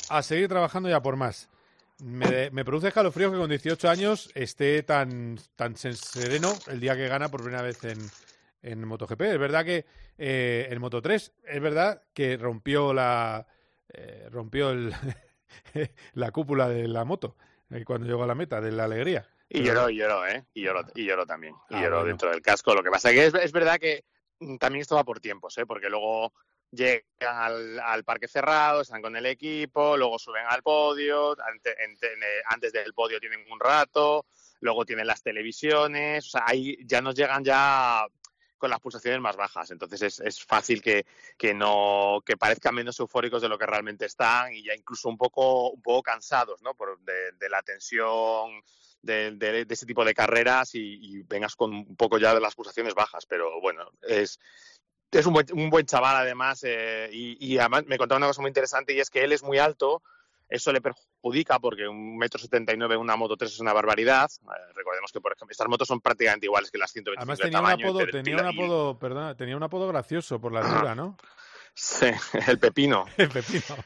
[0.09, 1.49] A seguir trabajando ya por más.
[2.03, 7.07] Me, me produce escalofrío que con 18 años esté tan, tan sereno el día que
[7.07, 7.99] gana por primera vez en,
[8.63, 9.21] en MotoGP.
[9.21, 9.85] Es verdad que
[10.19, 13.47] eh, en Moto3, es verdad que rompió la
[13.91, 14.93] eh, rompió el,
[16.15, 17.37] la cúpula de la moto
[17.71, 19.29] eh, cuando llegó a la meta, de la alegría.
[19.49, 20.45] Y Pero- lloró, y lloró, ¿eh?
[20.55, 21.55] Y lloró, y lloró también.
[21.71, 22.09] Y Ah, lloró bueno.
[22.09, 22.75] dentro del casco.
[22.75, 24.05] Lo que pasa que es, es verdad que
[24.41, 25.67] mm, también esto va por tiempos, ¿eh?
[25.67, 26.33] Porque luego
[26.71, 27.03] llegan
[27.37, 32.73] al, al parque cerrado, están con el equipo, luego suben al podio, ante- eh, antes
[32.73, 34.25] del podio tienen un rato,
[34.61, 38.07] luego tienen las televisiones, o sea, ahí ya nos llegan ya
[38.63, 39.73] con las pulsaciones más bajas.
[39.73, 41.05] Entonces es, es fácil que,
[41.37, 45.19] que no que parezcan menos eufóricos de lo que realmente están y ya incluso un
[45.19, 46.73] poco un poco cansados, ¿no?
[46.75, 48.63] Por, de, la tensión
[49.03, 52.95] de, ese tipo de carreras y, y vengas con un poco ya de las pulsaciones
[52.95, 53.27] bajas.
[53.27, 54.39] Pero bueno, es
[55.11, 58.43] es un buen, un buen chaval además eh, y, y además me contaba una cosa
[58.43, 60.03] muy interesante y es que él es muy alto.
[60.53, 64.31] Eso le perjudica porque un metro setenta y nueve una moto 3 es una barbaridad.
[64.43, 67.45] Eh, recordemos que, por ejemplo, estas motos son prácticamente iguales que las 125 Además de
[67.45, 67.87] tenía un tamaño.
[67.87, 70.95] apodo, pero el tenía un y- apodo, perdona, tenía un apodo gracioso por la altura,
[70.95, 71.17] ¿no?
[71.75, 72.07] Sí,
[72.49, 73.07] el pepino.
[73.17, 73.77] El pepino.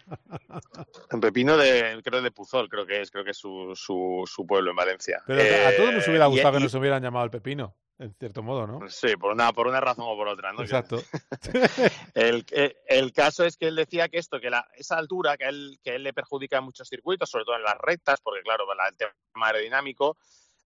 [1.13, 4.45] El pepino de, creo de Puzol, creo que es, creo que es su, su, su
[4.45, 5.23] pueblo en Valencia.
[5.25, 7.77] Pero a todos nos Eh, hubiera y- gustado y- que nos hubieran llamado el pepino.
[7.99, 8.89] En cierto modo, ¿no?
[8.89, 10.63] Sí, por una, por una razón o por otra, ¿no?
[10.63, 11.03] Exacto.
[12.15, 15.47] el, eh, el, caso es que él decía que esto, que la, esa altura que
[15.47, 18.65] él, que él le perjudica en muchos circuitos, sobre todo en las rectas, porque claro,
[18.71, 20.19] el tema aerodinámico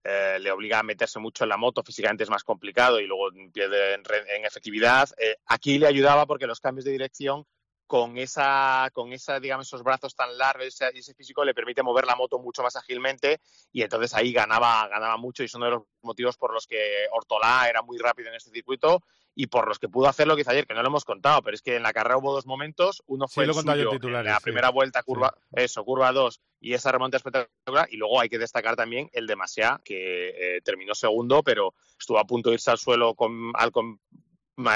[0.02, 3.28] eh, le obliga a meterse mucho en la moto, físicamente es más complicado y luego
[3.52, 4.02] pierde en,
[4.34, 5.08] en efectividad.
[5.18, 7.46] Eh, aquí le ayudaba porque los cambios de dirección
[7.90, 12.06] con esa, con esa, digamos, esos brazos tan largos y ese físico le permite mover
[12.06, 13.40] la moto mucho más ágilmente
[13.72, 16.78] y entonces ahí ganaba, ganaba mucho y es uno de los motivos por los que
[17.10, 19.02] Ortolá era muy rápido en este circuito
[19.34, 21.42] y por los que pudo hacer lo que hizo ayer, que no lo hemos contado,
[21.42, 24.38] pero es que en la carrera hubo dos momentos, uno fue el suyo, en la
[24.38, 28.76] primera vuelta, curva, eso, curva 2 y esa remonta espectacular, y luego hay que destacar
[28.76, 29.36] también el de
[29.84, 33.98] que eh, terminó segundo, pero estuvo a punto de irse al suelo con, al, con,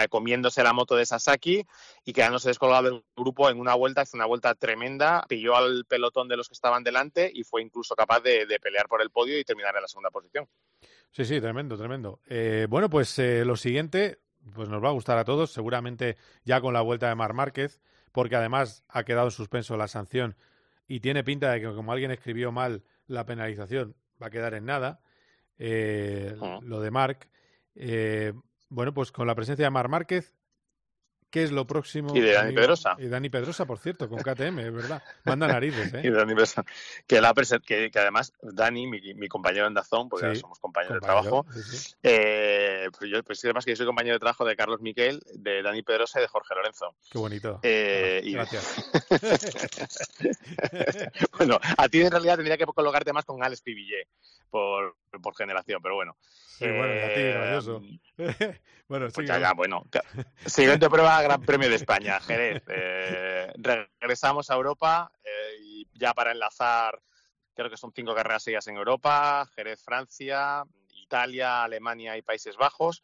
[0.09, 1.65] comiéndose la moto de Sasaki
[2.05, 6.29] y quedándose descolgado del grupo en una vuelta, hizo una vuelta tremenda, pilló al pelotón
[6.29, 9.45] de los que estaban delante y fue incluso capaz de, pelear por el podio y
[9.45, 10.49] terminar en la segunda posición.
[11.11, 12.21] Sí, sí, tremendo, tremendo.
[12.27, 14.19] Eh, bueno, pues eh, lo siguiente,
[14.55, 17.81] pues nos va a gustar a todos, seguramente ya con la vuelta de Mar Márquez,
[18.13, 20.37] porque además ha quedado en suspenso la sanción
[20.87, 24.67] y tiene pinta de que como alguien escribió mal la penalización, va a quedar en
[24.67, 25.01] nada.
[25.59, 26.37] Eh.
[26.63, 27.29] Lo de Marc.
[28.69, 30.35] Bueno, pues con la presencia de Mar Márquez,
[31.35, 32.17] ¿qué es lo próximo?
[32.17, 32.95] Y de Dani Pedrosa.
[32.97, 35.03] Y Dani Pedrosa, por cierto, con KTM, es verdad.
[35.25, 36.03] Manda narices, ¿eh?
[36.05, 36.65] y Dani Pedrosa.
[37.07, 41.01] Que, la que, que además Dani, mi, compañero en Dazón, porque ahora somos compañeros de
[41.01, 41.45] trabajo,
[42.03, 45.63] Eh, pues yo, pues además que yo soy compañero de trabajo de Carlos Miquel, de
[45.63, 46.95] Dani Pedrosa y de Jorge Lorenzo.
[47.11, 47.59] Qué bonito.
[47.63, 48.91] Eh, Gracias.
[51.37, 54.07] bueno, a ti en realidad tendría que colocarte más con Alex Pivillé
[54.51, 56.17] por, por generación, pero bueno.
[56.59, 57.83] Sí, bueno, a ti, gracioso.
[58.19, 59.85] Eh, bueno, pues ya, bueno.
[60.47, 62.63] Siguiente prueba, Gran Premio de España, Jerez.
[62.69, 63.53] Eh,
[64.01, 67.01] regresamos a Europa eh, y ya para enlazar,
[67.55, 70.63] creo que son cinco carreras seguidas en Europa, Jerez, Francia,
[70.95, 73.03] Italia, Alemania y Países Bajos.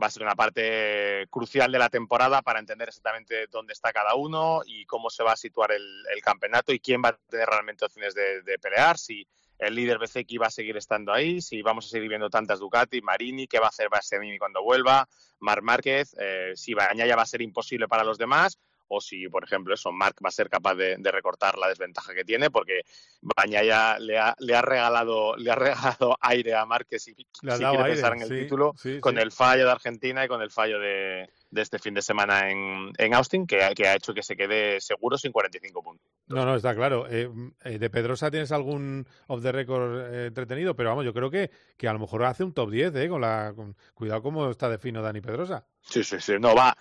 [0.00, 4.14] Va a ser una parte crucial de la temporada para entender exactamente dónde está cada
[4.14, 7.84] uno y cómo se va a situar el, campeonato y quién va a tener realmente
[7.84, 9.26] opciones de, de pelear, si
[9.58, 13.00] el líder BCX va a seguir estando ahí, si vamos a seguir viendo tantas Ducati,
[13.00, 15.08] Marini, qué va a hacer Bastianini cuando vuelva,
[15.40, 18.58] Marc Márquez, eh, si ya va a ser imposible para los demás,
[18.88, 22.24] o si, por ejemplo, eso, Marc va a ser capaz de, recortar la desventaja que
[22.24, 22.82] tiene, porque
[23.20, 28.14] Bañaya le ha, le ha regalado le ha regalado aire a Marc si, quiere pensar
[28.14, 31.78] en el título, con el fallo de Argentina y con el fallo de, de este
[31.78, 35.32] fin de semana en, en Austin, que, que, ha hecho que se quede seguro sin
[35.32, 36.06] 45 puntos.
[36.28, 37.06] No, no, está claro.
[37.08, 37.28] Eh,
[37.64, 41.50] eh, de Pedrosa tienes algún off the record eh, entretenido, pero vamos, yo creo que,
[41.76, 43.08] que a lo mejor hace un top 10, ¿eh?
[43.08, 45.66] Con la, con, cuidado cómo está de fino Dani Pedrosa.
[45.80, 46.34] Sí, sí, sí.
[46.38, 46.76] No, va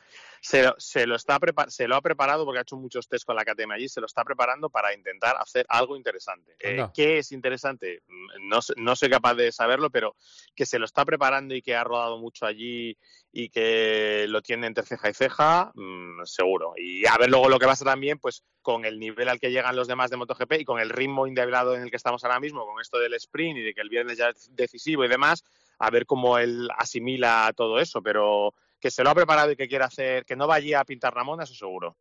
[0.45, 1.39] se lo, se lo, está
[1.69, 4.05] se lo ha preparado porque ha hecho muchos test con la KTM allí, se lo
[4.05, 6.55] está preparando para intentar hacer algo interesante.
[6.59, 8.03] Eh, ¿Qué es interesante?
[8.07, 10.15] Mm, no, no soy capaz de saberlo, pero
[10.55, 12.95] que se lo está preparando y que ha rodado mucho allí
[13.31, 16.73] y que lo tiene entre ceja y ceja, mm, seguro.
[16.77, 19.75] Y a ver luego lo que pasa también, pues con el nivel al que llegan
[19.75, 22.67] los demás de MotoGP y con el ritmo indebilado en el que estamos ahora mismo,
[22.67, 25.43] con esto del sprint y de que el viernes ya es decisivo y demás,
[25.79, 28.53] a ver cómo él asimila todo eso, pero
[28.86, 31.41] que se lo ha preparado y que quiere hacer, que no vaya a pintar Ramón,
[31.41, 31.97] eso seguro.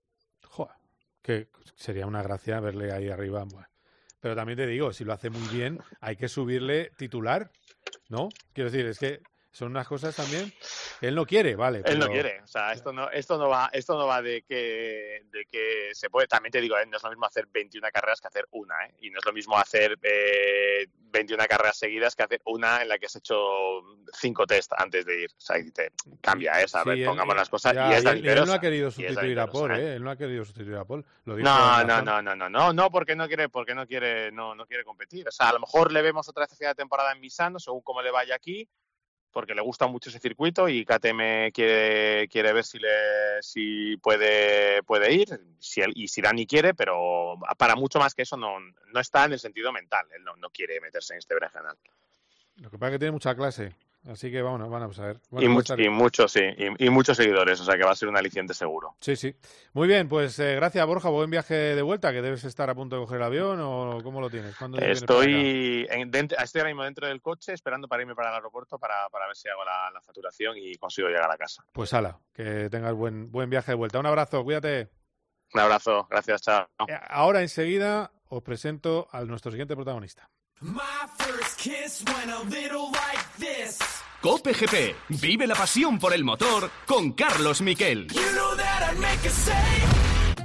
[0.47, 0.75] Joder,
[1.23, 3.47] que sería una gracia verle ahí arriba.
[4.21, 7.51] Pero también te digo, si lo hace muy bien, hay que subirle titular,
[8.11, 8.29] ¿no?
[8.53, 9.23] Quiero decir, es que
[9.55, 10.53] son unas cosas también
[11.01, 11.83] él no quiere, vale.
[11.85, 15.23] Él no quiere, o sea, esto no, esto no va, esto no va de que,
[15.31, 16.27] de que se puede.
[16.27, 16.87] También te digo, ¿eh?
[16.87, 18.95] no es lo mismo hacer 21 carreras que hacer una, ¿eh?
[19.01, 22.99] y no es lo mismo hacer eh, 21 carreras seguidas que hacer una en la
[22.99, 23.37] que has hecho
[24.13, 25.31] cinco test antes de ir.
[25.37, 26.69] O sea, te cambia, ¿eh?
[26.69, 27.05] ¿sabes?
[27.07, 29.97] Pongamos las cosas y es él, él no ha querido sustituir a Paul, ¿eh?
[29.97, 31.05] Él no ha querido sustituir a Paul.
[31.25, 34.55] Lo no, no, no, no, no, no, no, porque no quiere, porque no quiere, no,
[34.55, 35.29] no quiere competir.
[35.29, 38.01] O sea, a lo mejor le vemos otra vez de temporada en Misano, según cómo
[38.01, 38.69] le vaya aquí
[39.35, 44.83] porque le gusta mucho ese circuito y KTM quiere, quiere ver si, le, si puede,
[44.85, 48.61] puede ir si él, y si Dani quiere, pero para mucho más que eso no,
[48.61, 50.07] no está en el sentido mental.
[50.17, 51.77] Él no, no quiere meterse en este general.
[52.57, 53.75] Lo que pasa es que tiene mucha clase.
[54.07, 55.21] Así que vamos, vamos a ver.
[55.39, 56.43] y, muchos, sí,
[56.79, 58.97] y, muchos seguidores, o sea que va a ser un aliciente seguro.
[59.01, 59.35] Sí, sí.
[59.73, 62.97] Muy bien, pues eh, gracias Borja, buen viaje de vuelta, que debes estar a punto
[62.97, 64.55] de coger el avión o cómo lo tienes.
[64.79, 69.09] Estoy, en, estoy ahora mismo dentro del coche esperando para irme para el aeropuerto para,
[69.09, 71.65] para ver si hago la, la, facturación y consigo llegar a casa.
[71.73, 73.99] Pues ala, que tengas buen, buen viaje de vuelta.
[74.01, 74.91] Un abrazo, cuídate.
[75.55, 76.67] Un abrazo, gracias, chao.
[76.87, 80.29] Eh, ahora enseguida os presento a nuestro siguiente protagonista.
[84.25, 84.97] Cope GP.
[85.21, 88.07] Vive la pasión por el motor con Carlos Miquel.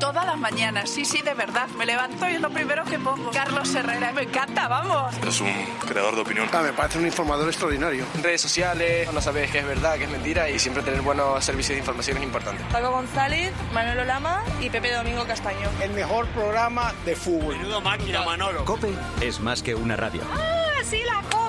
[0.02, 0.90] todas las mañanas.
[0.90, 1.70] Sí, sí, de verdad.
[1.78, 3.32] Me levanto y es lo primero que pongo.
[3.32, 5.16] Carlos Herrera, me encanta, vamos.
[5.26, 5.54] Es un
[5.88, 6.50] creador de opinión.
[6.52, 8.04] Ah, me parece un informador extraordinario.
[8.22, 11.76] Redes sociales, no sabes qué es verdad, qué es mentira y siempre tener buenos servicios
[11.76, 12.62] de información es importante.
[12.74, 15.70] Paco González, Manolo Lama y Pepe Domingo Castaño.
[15.82, 17.56] El mejor programa de fútbol.
[17.56, 18.66] Menudo máquina, Manolo.
[18.66, 20.22] Cope es más que una radio.
[20.34, 21.49] ¡Ah, sí, la Cope, claro!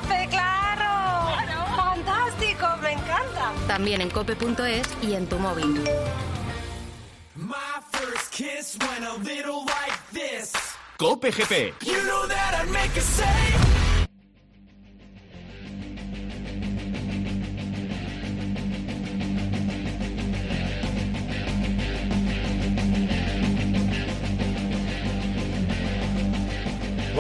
[2.05, 3.53] ¡Fantástico, me encanta!
[3.67, 5.85] También en cope.es y en tu móvil.
[10.97, 11.75] Cope GP.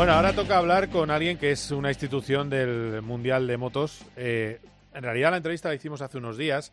[0.00, 4.02] Bueno, ahora toca hablar con alguien que es una institución del Mundial de Motos.
[4.16, 4.58] Eh,
[4.94, 6.72] en realidad la entrevista la hicimos hace unos días,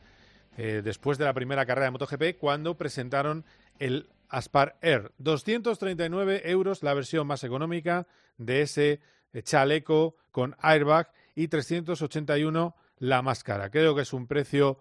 [0.57, 3.43] eh, después de la primera carrera de MotoGP, cuando presentaron
[3.79, 5.11] el Aspar Air.
[5.17, 8.07] 239 euros la versión más económica
[8.37, 9.01] de ese
[9.33, 13.69] eh, chaleco con airbag y 381 la más cara.
[13.69, 14.79] Creo que es un precio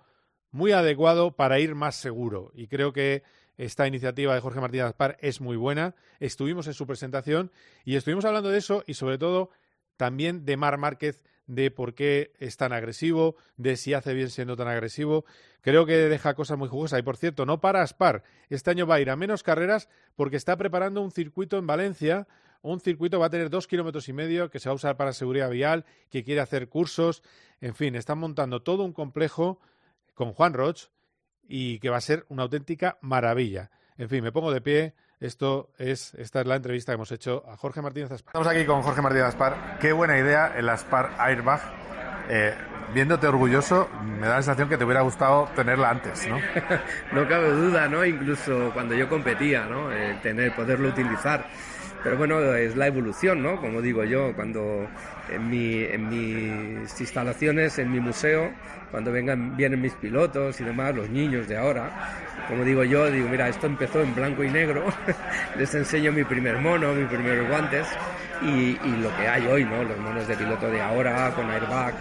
[0.53, 3.24] muy adecuado para ir más seguro y creo que
[3.57, 5.94] esta iniciativa de Jorge Martínez Aspar es muy buena.
[6.20, 7.50] Estuvimos en su presentación
[7.84, 9.50] y estuvimos hablando de eso y sobre todo
[9.96, 14.57] también de Mar Márquez, de por qué es tan agresivo, de si hace bien siendo
[14.57, 15.24] tan agresivo.
[15.62, 16.98] Creo que deja cosas muy jugosas.
[16.98, 18.24] Y por cierto, no para Aspar.
[18.50, 22.26] Este año va a ir a menos carreras porque está preparando un circuito en Valencia.
[22.62, 25.12] Un circuito va a tener dos kilómetros y medio que se va a usar para
[25.12, 27.22] seguridad vial, que quiere hacer cursos.
[27.61, 29.61] En fin, están montando todo un complejo
[30.14, 30.88] con Juan Roch
[31.49, 33.70] y que va a ser una auténtica maravilla.
[33.99, 34.94] En fin, me pongo de pie.
[35.18, 38.30] Esto es, esta es la entrevista que hemos hecho a Jorge Martínez Aspar.
[38.30, 39.78] Estamos aquí con Jorge Martínez Aspar.
[39.80, 41.61] Qué buena idea el Aspar Airbag.
[42.28, 42.55] Eh,
[42.92, 46.38] viéndote orgulloso, me da la sensación que te hubiera gustado tenerla antes, ¿no?
[47.12, 48.05] no cabe duda, ¿no?
[48.05, 49.90] Incluso cuando yo competía, ¿no?
[49.90, 51.47] El tener, poderlo utilizar.
[52.07, 53.61] Pero bueno, es la evolución, ¿no?
[53.61, 54.86] Como digo yo, cuando
[55.28, 58.52] en, mi, en mis instalaciones, en mi museo,
[58.92, 61.90] cuando vengan, vienen mis pilotos y demás, los niños de ahora,
[62.46, 64.84] como digo yo, digo, mira, esto empezó en blanco y negro,
[65.59, 67.88] les enseño mi primer mono, mis primeros guantes
[68.40, 69.82] y, y, lo que hay hoy, ¿no?
[69.82, 71.94] Los monos de piloto de ahora, con airbag,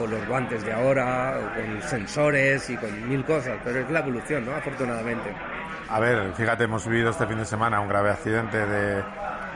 [0.00, 3.98] o los guantes de ahora, o con sensores y con mil cosas, pero es la
[3.98, 4.52] evolución, ¿no?
[4.52, 5.30] Afortunadamente.
[5.90, 9.02] A ver, fíjate, hemos vivido este fin de semana un grave accidente de,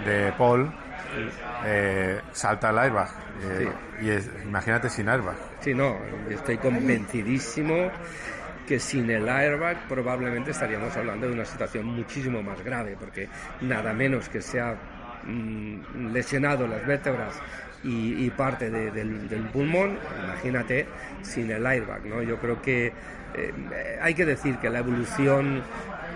[0.05, 0.73] de Paul.
[1.65, 3.09] Eh, salta el airbag.
[3.43, 3.69] Eh,
[4.03, 5.37] Y es, imagínate sin airbag.
[5.61, 5.97] Sí, no,
[6.29, 7.91] estoy convencidísimo
[8.67, 13.29] que sin el airbag probablemente estaríamos hablando de una situación muchísimo más grave, porque
[13.61, 14.75] nada menos que se ha
[15.25, 17.35] mm, lesionado las vértebras
[17.85, 20.87] y, y parte de, del, del, pulmón, imagínate
[21.23, 22.23] sin el airbag, ¿no?
[22.23, 22.93] Yo creo que
[23.35, 25.63] eh, hay que decir que la evolución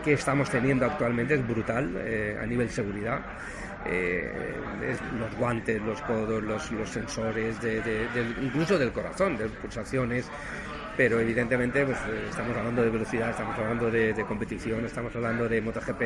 [0.05, 3.21] que estamos teniendo actualmente es brutal eh, a nivel seguridad.
[3.87, 4.57] Eh,
[5.19, 7.81] los guantes, los codos, los, los sensores, de,
[8.43, 10.29] incluso del corazón, de pulsaciones,
[10.97, 16.03] pero evidentemente pues, estamos hablando de velocidad, estamos hablando de, competición, estamos hablando de MotoGP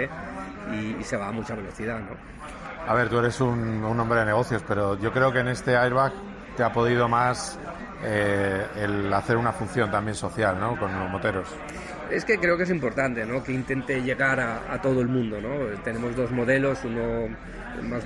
[0.73, 1.99] y, y, se va a mucha velocidad.
[1.99, 2.17] ¿no?
[2.87, 5.77] A ver, tú eres un, un, hombre de negocios, pero yo creo que en este
[5.77, 6.13] airbag
[6.57, 7.59] te ha podido más
[8.03, 10.79] eh, el hacer una función también social ¿no?
[10.79, 11.49] con los moteros.
[12.11, 13.43] Es que creo que es importante ¿no?
[13.43, 15.41] que intente llegar a, a todo el mundo.
[15.41, 15.67] ¿no?
[15.83, 17.29] Tenemos dos modelos, uno
[17.83, 18.05] más,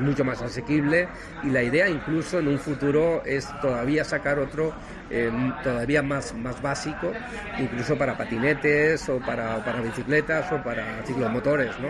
[0.00, 1.08] mucho más asequible
[1.42, 4.72] y la idea incluso en un futuro es todavía sacar otro
[5.10, 5.30] eh,
[5.62, 7.12] todavía más, más básico,
[7.58, 11.88] incluso para patinetes o para, para bicicletas o para ciclomotores, ¿no?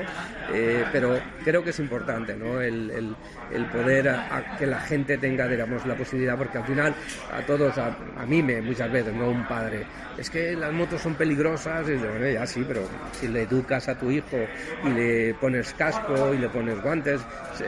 [0.52, 2.60] Eh, pero creo que es importante, ¿no?
[2.60, 3.16] El, el,
[3.52, 6.94] el poder a, a que la gente tenga, digamos, la posibilidad, porque al final
[7.32, 9.86] a todos, a, a mí me, muchas veces, no un padre,
[10.18, 13.98] es que las motos son peligrosas, y bueno, ya sí, pero si le educas a
[13.98, 14.36] tu hijo
[14.84, 17.20] y le pones casco y le pones guantes,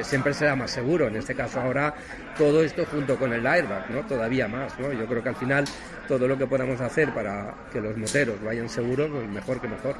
[0.03, 1.09] siempre será más seguro.
[1.09, 1.95] En este caso ahora
[2.37, 4.01] todo esto junto con el airbag, ¿no?
[4.03, 4.93] Todavía más, ¿no?
[4.93, 5.65] Yo creo que al final
[6.07, 9.97] todo lo que podamos hacer para que los moteros vayan seguros, pues mejor que mejor.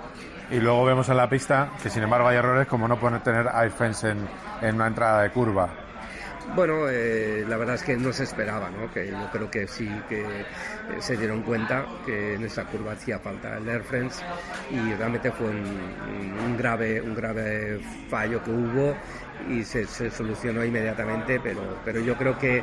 [0.51, 3.47] Y luego vemos en la pista que sin embargo hay errores como no poner tener
[3.67, 4.19] iFence en,
[4.63, 5.86] en una entrada de curva.
[6.55, 8.91] Bueno, eh, la verdad es que no se esperaba, ¿no?
[8.93, 10.45] Que yo creo que sí que eh,
[11.01, 14.23] se dieron cuenta que en esa curva hacía falta el Air Friends
[14.71, 15.65] y realmente fue un,
[16.47, 18.97] un, grave, un grave fallo que hubo
[19.51, 22.63] y se, se solucionó inmediatamente, pero, pero yo creo que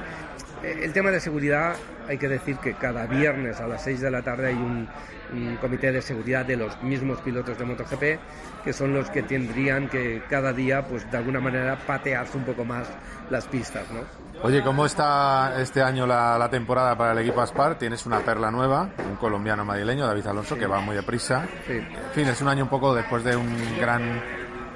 [0.63, 1.75] El tema de seguridad,
[2.07, 4.87] hay que decir que cada viernes a las 6 de la tarde hay un,
[5.33, 9.89] un comité de seguridad de los mismos pilotos de MotoGP, que son los que tendrían
[9.89, 12.87] que cada día, pues de alguna manera, patearse un poco más
[13.29, 14.01] las pistas, ¿no?
[14.41, 17.77] Oye, ¿cómo está este año la, la temporada para el equipo Aspar?
[17.77, 21.45] Tienes una perla nueva, un colombiano madrileño, David Alonso, que va muy deprisa.
[21.67, 24.21] En fin, es un año un poco después de un gran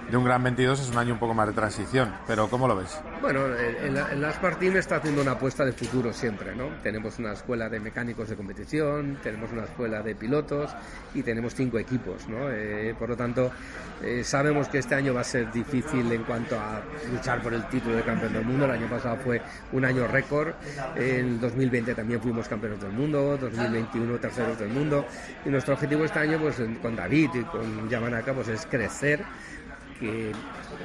[0.10, 2.76] de un gran 22 es un año un poco más de transición, pero ¿cómo lo
[2.76, 2.99] ves?
[3.22, 6.68] Bueno, el, el Aspar Team está haciendo una apuesta de futuro siempre, ¿no?
[6.82, 10.72] Tenemos una escuela de mecánicos de competición, tenemos una escuela de pilotos
[11.14, 12.49] y tenemos cinco equipos, ¿no?
[12.49, 13.51] Eh, por lo tanto,
[14.01, 16.82] eh, sabemos que este año va a ser difícil en cuanto a
[17.12, 18.66] luchar por el título de campeón del mundo.
[18.66, 19.41] El año pasado fue
[19.74, 20.53] un año récord,
[20.95, 25.05] en 2020 también fuimos campeones del mundo, 2021 terceros del mundo
[25.45, 29.26] y nuestro objetivo este año, pues con David y con Yamanaka, pues es crecer
[29.98, 30.34] que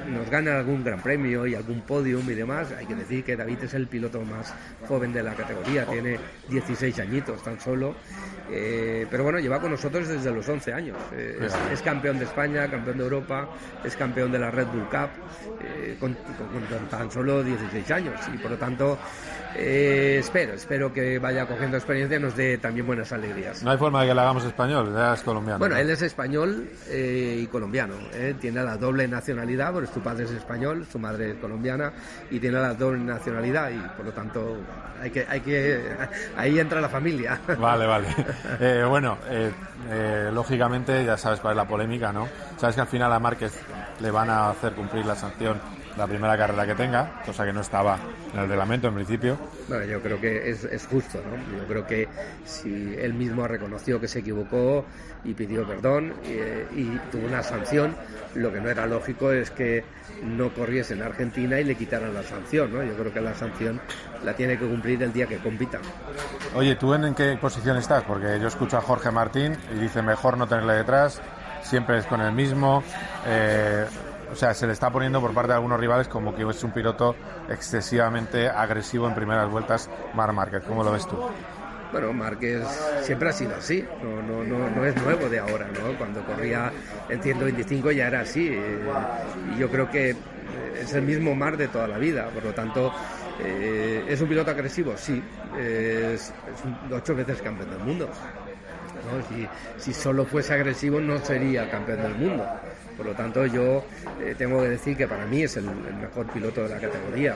[0.07, 2.73] nos gana algún gran premio y algún podium y demás.
[2.77, 4.53] Hay que decir que David es el piloto más
[4.87, 6.19] joven de la categoría, tiene
[6.49, 7.95] 16 añitos tan solo.
[8.51, 10.97] Eh, pero bueno, lleva con nosotros desde los 11 años.
[11.13, 13.47] Eh, es, es, campeón de España, campeón de Europa,
[13.83, 15.09] es campeón de la Red Bull Cup
[15.63, 18.19] eh, con, con, con, tan solo 16 años.
[18.33, 18.97] Y por lo tanto,
[19.55, 23.63] espero, espero que vaya cogiendo experiencia y nos dé también buenas alegrías.
[23.63, 25.59] No hay forma de que le hagamos español, ya es colombiano.
[25.59, 25.81] Bueno, ¿no?
[25.81, 27.95] él es español y colombiano.
[28.39, 31.91] Tiene la doble nacionalidad, porque su padre es español, su madre es colombiana
[32.29, 34.57] y tiene la doble nacionalidad y por lo tanto
[35.01, 35.83] hay que, hay que
[36.37, 37.39] ahí entra la familia.
[37.57, 38.07] Vale, vale.
[38.59, 39.51] Eh, bueno, eh,
[39.89, 42.27] eh, lógicamente ya sabes cuál es la polémica, ¿no?
[42.57, 43.59] Sabes que al final a Márquez
[43.99, 45.59] le van a hacer cumplir la sanción
[45.97, 47.97] la primera carrera que tenga, cosa que no estaba
[48.33, 49.37] en el reglamento en principio.
[49.67, 51.57] Bueno, yo creo que es, es, justo, ¿no?
[51.57, 52.07] Yo creo que
[52.45, 54.85] si él mismo reconoció que se equivocó
[55.23, 57.95] y pidió perdón y, y tuvo una sanción,
[58.35, 59.83] lo que no era lógico es que
[60.23, 62.83] no corriese en Argentina y le quitaran la sanción, ¿no?
[62.83, 63.79] Yo creo que la sanción
[64.23, 65.79] la tiene que cumplir el día que compita.
[66.55, 68.03] Oye, ¿tú en, en qué posición estás?
[68.03, 71.21] Porque yo escucho a Jorge Martín y dice mejor no tenerle detrás,
[71.61, 72.83] siempre es con el mismo.
[73.27, 73.85] Eh,
[74.33, 76.71] o sea, se le está poniendo por parte de algunos rivales como que es un
[76.71, 77.15] piloto
[77.49, 80.63] excesivamente agresivo en primeras vueltas, Mar Márquez.
[80.67, 81.17] ¿Cómo lo ves tú?
[81.91, 82.63] Bueno, Márquez
[83.03, 85.95] siempre ha sido así, no, no, no, no es nuevo de ahora, ¿no?
[85.99, 86.71] Cuando corría
[87.07, 88.79] en 125 ya era así, eh,
[89.55, 90.15] y yo creo que
[90.81, 92.91] es el mismo Mar de toda la vida, por lo tanto,
[93.39, 94.97] eh, ¿es un piloto agresivo?
[94.97, 95.21] Sí,
[95.59, 96.33] es, es
[96.91, 98.09] ocho veces campeón del mundo.
[99.29, 102.45] Si, si solo fuese agresivo no sería campeón del mundo.
[102.95, 103.83] Por lo tanto, yo
[104.21, 107.35] eh, tengo que decir que para mí es el, mejor piloto de la categoría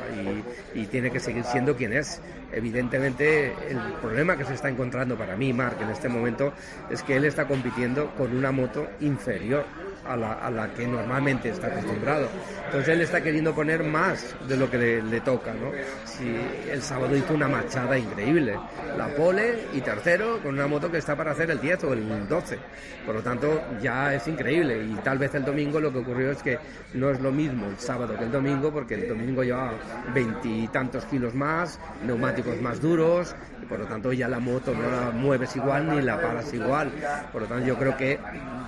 [0.74, 2.22] y, y, tiene que seguir siendo quien es.
[2.52, 6.54] Evidentemente, el problema que se está encontrando para mí, Mark, en este momento,
[6.90, 9.66] es que él está compitiendo con una moto inferior
[10.08, 12.28] a la, a la que normalmente está acostumbrado.
[12.66, 15.54] Entonces, él está queriendo poner más de lo que le, le toca.
[15.54, 15.72] ¿no?
[16.06, 16.36] Si
[16.72, 18.58] el sábado hizo una machada increíble,
[18.98, 22.28] la pole y tercero con una moto que está para hacer el 10 o el
[22.28, 22.58] 12.
[23.06, 26.44] Por lo tanto, ya es increíble y tal vez el domingo lo que ocurrió es
[26.44, 26.60] que
[26.94, 29.72] no es lo mismo el sábado que el domingo, porque el domingo lleva
[30.14, 35.12] veintitantos kilos más, neumáticos más duros, y por lo tanto ya la moto no la
[35.12, 36.92] mueves igual ni la paras igual.
[37.32, 38.20] Por lo tanto, yo creo que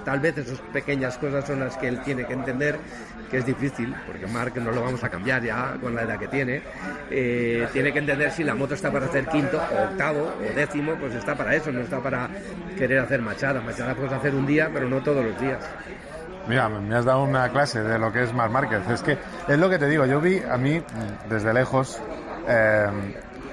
[0.05, 2.79] tal vez esas pequeñas cosas son las que él tiene que entender
[3.29, 6.27] que es difícil, porque Mark no lo vamos a cambiar ya con la edad que
[6.27, 6.61] tiene.
[7.09, 10.95] Eh, tiene que entender si la moto está para hacer quinto o octavo o décimo,
[10.95, 12.29] pues está para eso, no está para
[12.77, 13.61] querer hacer machada.
[13.61, 15.63] Machada puedes hacer un día, pero no todos los días.
[16.47, 18.89] Mira, me has dado una clase de lo que es Marc Márquez.
[18.89, 19.17] Es que
[19.47, 20.81] es lo que te digo, yo vi a mí
[21.29, 22.01] desde lejos,
[22.47, 22.87] eh,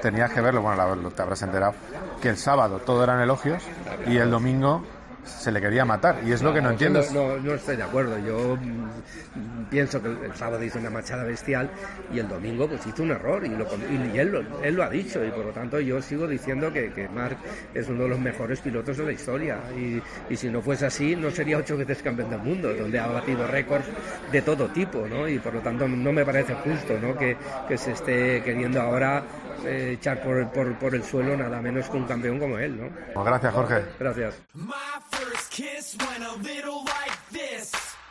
[0.00, 1.74] tenías que verlo, bueno, lo, te habrás enterado,
[2.22, 3.62] que el sábado todo eran elogios
[4.06, 4.82] y el domingo
[5.26, 7.02] se le quería matar y es lo que no entiendo.
[7.12, 8.18] No, no, estoy de acuerdo.
[8.18, 11.70] Yo mm, pienso que el sábado hizo una machada bestial
[12.12, 13.66] y el domingo pues hizo un error y, lo,
[14.14, 16.92] y él, lo, él lo ha dicho y por lo tanto yo sigo diciendo que,
[16.92, 17.38] que Marc
[17.74, 20.00] es uno de los mejores pilotos de la historia y,
[20.32, 23.46] y, si no fuese así no sería ocho veces campeón del mundo donde ha batido
[23.46, 23.86] récords
[24.30, 25.28] de todo tipo ¿no?
[25.28, 27.16] y por lo tanto no me parece justo ¿no?
[27.16, 27.36] que,
[27.68, 29.22] que se esté queriendo ahora
[29.64, 32.88] eh, echar por, por, por, el suelo nada menos que un campeón como él, ¿no?
[33.14, 33.84] Pues gracias, Jorge.
[33.98, 34.34] Gracias.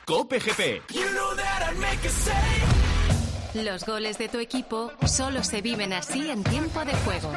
[0.06, 0.82] Cope GP.
[3.56, 7.32] Los goles de tu equipo solo se viven así en tiempo de juego.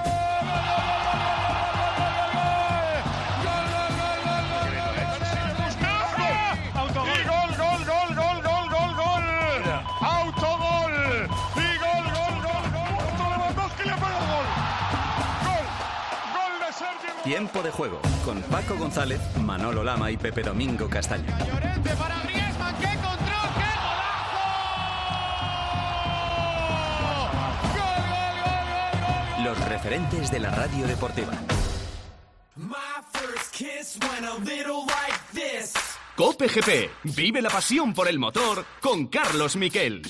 [17.28, 21.26] Tiempo de juego con Paco González, Manolo Lama y Pepe Domingo Castaño.
[21.46, 24.38] Llorente para Griezmann, qué control, qué golazo.
[27.74, 31.34] Gol, gol, gol, gol, gol, Los referentes de la radio deportiva.
[36.16, 36.90] Cope GP.
[37.14, 40.00] Vive la pasión por el motor con Carlos Miquel.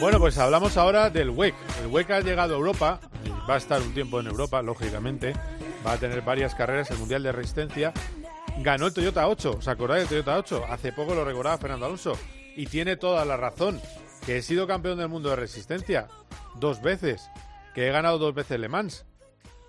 [0.00, 1.54] Bueno, pues hablamos ahora del WEC.
[1.80, 2.98] El WEC ha llegado a Europa,
[3.48, 5.32] va a estar un tiempo en Europa, lógicamente,
[5.86, 7.92] va a tener varias carreras, el Mundial de Resistencia.
[8.58, 10.64] Ganó el Toyota 8, ¿os acordáis del Toyota 8?
[10.68, 12.18] Hace poco lo recordaba Fernando Alonso.
[12.56, 13.80] Y tiene toda la razón,
[14.28, 16.06] que he sido campeón del mundo de resistencia
[16.56, 17.30] dos veces,
[17.74, 19.06] que he ganado dos veces Le Mans,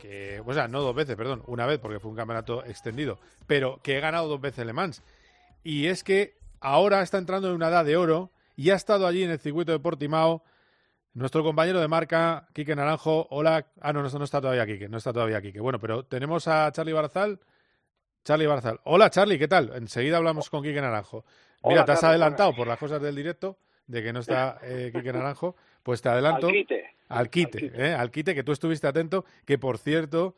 [0.02, 3.80] que, o sea, no dos veces, perdón, una vez porque fue un campeonato extendido, pero
[3.82, 5.02] que he ganado dos veces Le Mans.
[5.64, 9.24] Y es que ahora está entrando en una edad de oro y ha estado allí
[9.24, 10.44] en el circuito de Portimao
[11.14, 13.28] nuestro compañero de marca, Quique Naranjo.
[13.30, 13.66] Hola.
[13.80, 15.62] Ah, no, no, no está todavía Quique, no está todavía Quique.
[15.62, 17.40] Bueno, pero tenemos a Charlie Barzal.
[18.26, 18.82] Charlie Barzal.
[18.84, 19.72] Hola, Charlie, ¿qué tal?
[19.74, 21.24] Enseguida hablamos con Quique Naranjo.
[21.64, 23.58] Mira, Hola, te has adelantado por las cosas del directo,
[23.90, 26.48] de que no está eh, Quique Naranjo, pues te adelanto.
[26.48, 26.96] Al quite.
[27.08, 27.94] Al quite, ¿eh?
[27.96, 30.36] Al quite, que tú estuviste atento, que por cierto,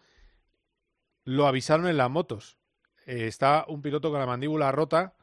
[1.25, 2.57] lo avisaron en las motos.
[3.05, 5.15] Eh, está un piloto con la mandíbula rota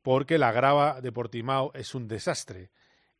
[0.00, 2.70] porque la grava de Portimao es un desastre.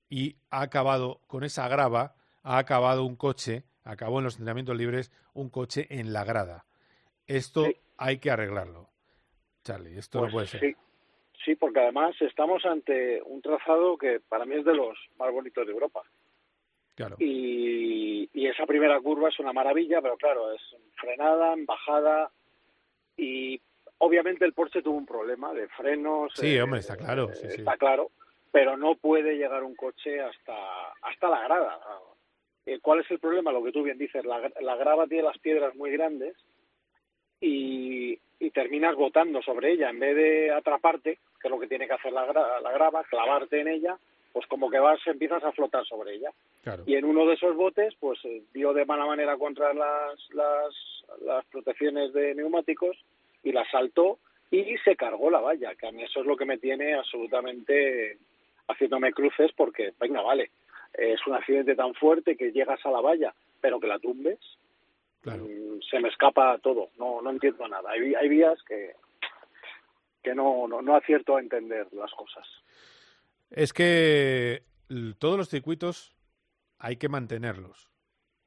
[0.09, 5.13] Y ha acabado con esa grava, ha acabado un coche, acabó en los entrenamientos libres
[5.35, 6.65] un coche en la grada.
[7.27, 7.67] Esto
[7.99, 8.89] hay que arreglarlo.
[9.65, 10.61] Charlie, esto Pues no puede ser.
[10.61, 10.77] Sí,
[11.45, 15.67] sí, porque además estamos ante un trazado que para mí es de los más bonitos
[15.67, 16.03] de Europa.
[16.95, 17.17] Claro.
[17.19, 20.63] Y, y esa primera curva es una maravilla, pero claro, es
[20.99, 22.31] frenada, en bajada
[23.17, 23.61] y
[23.99, 26.33] obviamente el Porsche tuvo un problema de frenos.
[26.35, 27.29] Sí, eh, hombre, está claro.
[27.35, 27.47] sí.
[27.47, 28.11] Está claro,
[28.51, 30.55] pero no puede llegar un coche hasta
[31.03, 31.81] hasta la grada.
[32.65, 33.53] Eh, ¿Cuál es el problema?
[33.53, 36.35] Lo que tú bien dices, la, la grava tiene las piedras muy grandes
[37.41, 41.87] y, y terminas botando sobre ella en vez de atraparte, que es lo que tiene
[41.87, 43.97] que hacer la, gra- la grava, clavarte en ella,
[44.33, 46.31] pues como que vas, empiezas a flotar sobre ella.
[46.63, 46.83] Claro.
[46.87, 50.75] Y en uno de esos botes, pues eh, dio de mala manera contra las, las,
[51.25, 52.97] las protecciones de neumáticos
[53.43, 54.19] y la saltó
[54.51, 58.19] y se cargó la valla, que a mí eso es lo que me tiene absolutamente
[58.69, 60.51] haciéndome cruces porque, venga, vale,
[60.95, 64.39] es un accidente tan fuerte que llegas a la valla, pero que la tumbes,
[65.91, 67.91] se me escapa todo, no, no entiendo nada.
[67.91, 68.95] Hay, hay vías que,
[70.23, 72.47] que no, no, no acierto a entender las cosas.
[73.51, 74.63] Es que
[75.19, 76.15] todos los circuitos
[76.79, 77.91] hay que mantenerlos.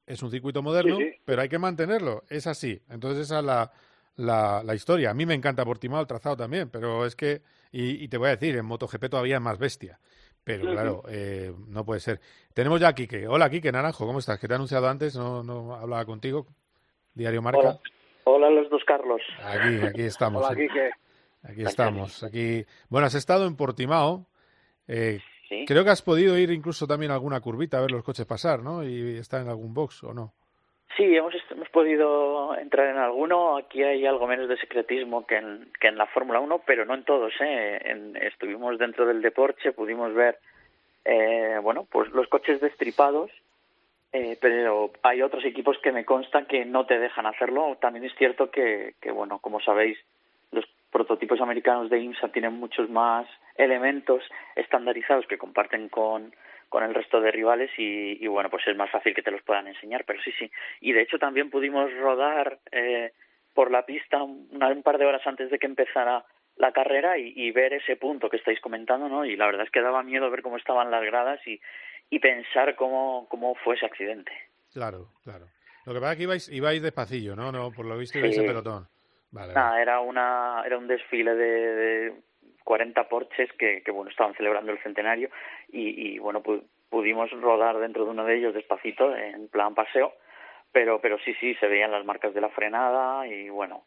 [0.05, 1.21] Es un circuito moderno, Sí, sí.
[1.25, 2.23] pero hay que mantenerlo.
[2.29, 2.81] Es así.
[2.89, 3.71] Entonces esa es la,
[4.15, 5.11] la, la historia.
[5.11, 8.27] A mí me encanta Portimao, el trazado también, pero es que, y, y te voy
[8.29, 9.99] a decir, en MotoGP todavía es más bestia.
[10.43, 12.19] Pero claro, eh, no puede ser.
[12.55, 13.27] Tenemos ya a Quique.
[13.27, 14.39] Hola, Quique Naranjo, ¿cómo estás?
[14.39, 16.47] Que te he anunciado antes, no, no hablaba contigo.
[17.19, 17.59] Diario Marca.
[17.59, 17.79] Hola.
[18.23, 19.21] Hola los dos Carlos.
[19.43, 20.45] Aquí, aquí estamos.
[20.45, 20.89] Hola, Quique.
[21.43, 22.23] Aquí estamos.
[22.23, 22.65] Aquí.
[22.89, 24.25] Bueno, has estado en Portimao.
[24.87, 25.19] Eh,
[25.67, 28.61] Creo que has podido ir incluso también a alguna curvita a ver los coches pasar,
[28.61, 28.83] ¿no?
[28.83, 30.31] Y estar en algún box o no.
[30.95, 33.57] Sí, hemos, hemos podido entrar en alguno.
[33.57, 36.93] Aquí hay algo menos de secretismo que en, que en la Fórmula 1, pero no
[36.93, 37.33] en todos.
[37.41, 37.79] ¿eh?
[37.83, 40.37] En- estuvimos dentro del deporte, pudimos ver
[41.05, 43.31] eh, bueno, pues los coches destripados,
[44.11, 47.77] eh, pero hay otros equipos que me consta que no te dejan hacerlo.
[47.79, 49.97] También es cierto que, bueno, como sabéis,
[50.51, 54.23] los prototipos americanos de IMSA tienen muchos más elementos
[54.55, 56.33] estandarizados que comparten con,
[56.69, 59.67] con el resto de rivales y, bueno, pues es más fácil que te los puedan
[59.67, 60.49] enseñar, pero sí, sí.
[60.81, 63.11] Y de hecho también pudimos rodar eh,
[63.53, 66.23] por la pista una- un par de horas antes de que empezara
[66.55, 69.23] la carrera y ver ese punto que estáis comentando, ¿no?
[69.23, 71.59] Y la verdad es que daba miedo ver cómo estaban las gradas y,
[72.09, 74.31] y pensar cómo, cómo fue ese accidente.
[74.73, 75.45] Claro, claro.
[75.85, 77.51] Lo que pasa es que ibais, ibais despacillo, ¿no?
[77.51, 78.19] no Por lo visto Sí.
[78.19, 78.87] ibais en pelotón.
[79.31, 79.53] Vale, vale.
[79.53, 81.45] Nada, era una era un desfile de,
[81.75, 82.13] de
[82.63, 85.29] 40 porches que, que bueno estaban celebrando el centenario
[85.71, 90.13] y, y, bueno pu- pudimos rodar dentro de uno de ellos despacito en plan paseo
[90.71, 93.83] pero pero sí sí se veían las marcas de la frenada y bueno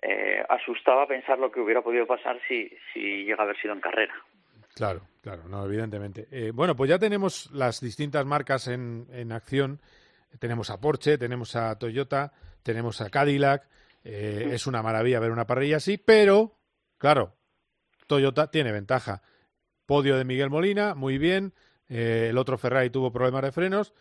[0.00, 3.80] eh, asustaba pensar lo que hubiera podido pasar si si llega a haber sido en
[3.80, 4.14] carrera
[4.74, 6.28] Claro, claro, no, evidentemente.
[6.30, 9.80] Eh, bueno, pues ya tenemos las distintas marcas en, en acción.
[10.38, 13.68] Tenemos a Porsche, tenemos a Toyota, tenemos a Cadillac.
[14.04, 16.58] Eh, Es una maravilla ver una parrilla así, pero,
[16.98, 17.36] claro,
[18.06, 19.22] Toyota tiene ventaja.
[19.86, 21.52] Podio de Miguel Molina, muy bien.
[21.88, 23.92] Eh, el otro Ferrari tuvo problemas de frenos.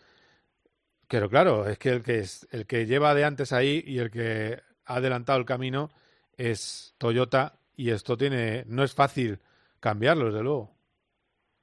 [1.07, 4.09] Pero claro, es que el que es el que lleva de antes ahí y el
[4.09, 5.91] que ha adelantado el camino
[6.38, 9.41] es Toyota y esto tiene no es fácil
[9.82, 10.69] cambiarlo, desde luego.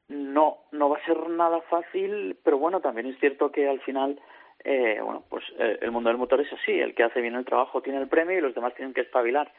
[0.08, 4.20] no, no va a ser nada fácil, pero bueno, también es cierto que al final,
[4.64, 7.44] eh, bueno, pues eh, el mundo del motor es así, el que hace bien el
[7.44, 9.52] trabajo tiene el premio y los demás tienen que espabilar.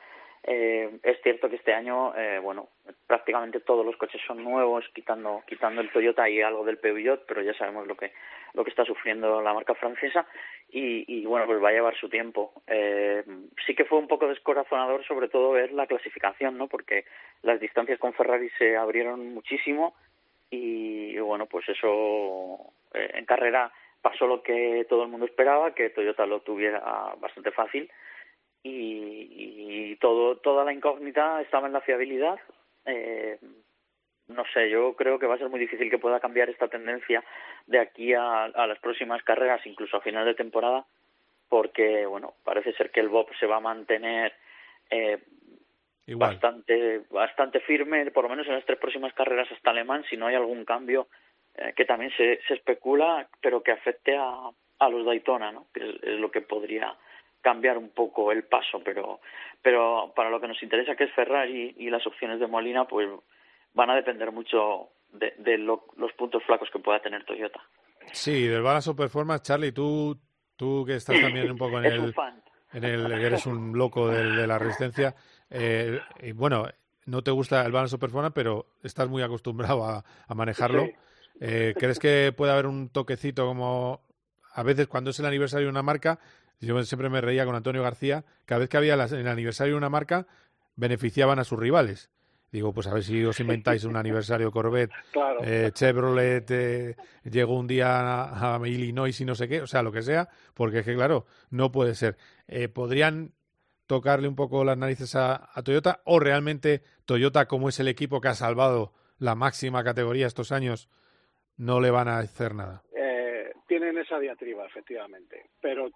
[0.44, 2.70] Eh, es cierto que este año, eh, bueno,
[3.08, 7.42] prácticamente todos los coches son nuevos, quitando quitando el Toyota y algo del Peugeot, pero
[7.42, 8.14] ya sabemos lo que
[8.54, 10.26] lo que está sufriendo la marca francesa
[10.70, 12.54] y, y bueno, pues va a llevar su tiempo.
[12.68, 13.24] Eh,
[13.66, 16.68] sí que fue un poco descorazonador, sobre todo ver la clasificación, ¿no?
[16.68, 17.06] Porque
[17.44, 19.94] las distancias con Ferrari se abrieron muchísimo
[20.50, 23.72] y, y bueno, pues eso eh, en carrera
[24.02, 26.80] pasó lo que todo el mundo esperaba, que Toyota lo tuviera
[27.20, 27.92] bastante fácil
[28.64, 32.40] y, y todo toda la incógnita estaba en la fiabilidad.
[32.86, 33.38] Eh,
[34.28, 37.24] no sé, yo creo que va a ser muy difícil que pueda cambiar esta tendencia
[37.66, 40.86] de aquí a, a las próximas carreras, incluso a final de temporada,
[41.50, 44.34] porque bueno, parece ser que el Bob se va a mantener
[44.92, 45.18] eh,
[46.08, 50.28] bastante bastante firme, por lo menos en las tres próximas carreras hasta Alemán, si no
[50.28, 51.08] hay algún cambio
[51.56, 54.50] eh, que también se, se especula, pero que afecte a,
[54.80, 55.66] a los Daytona, ¿no?
[55.74, 56.96] Que es, es lo que podría
[57.42, 59.20] cambiar un poco el paso, pero
[59.62, 63.10] pero para lo que nos interesa que es Ferrari y las opciones de Molina, pues
[63.74, 67.60] van a depender mucho de, de lo, los puntos flacos que pueda tener Toyota.
[68.12, 70.18] Sí, del Balance of Performance, Charlie, tú,
[70.56, 72.42] tú que estás también un poco en Es el, un fan.
[72.74, 75.14] en el, eres un loco de, la resistencia.
[75.50, 76.66] Eh, y bueno,
[77.06, 80.86] no te gusta el Balance Performance, pero estás muy acostumbrado a, a manejarlo.
[80.86, 80.94] Sí.
[81.42, 84.02] Eh, ¿Crees que puede haber un toquecito como
[84.54, 86.20] a veces cuando es el aniversario de una marca?
[86.60, 89.78] Yo siempre me reía con Antonio García, cada vez que había las- el aniversario de
[89.78, 90.28] una marca,
[90.76, 92.10] beneficiaban a sus rivales.
[92.52, 95.40] Digo, pues a ver si os inventáis un aniversario Corvette, Claro.
[95.44, 99.84] eh, Chevrolet eh, llegó un día a, a Illinois y no sé qué, o sea,
[99.84, 102.18] lo que sea, porque es que, claro, no puede ser.
[102.48, 103.34] Eh, ¿Podrían
[103.86, 108.20] tocarle un poco las narices a, a Toyota o realmente Toyota, como es el equipo
[108.20, 110.90] que ha salvado la máxima categoría estos años,
[111.58, 112.82] no le van a hacer nada?
[113.90, 115.90] Tienen esa diatriba, efectivamente, pero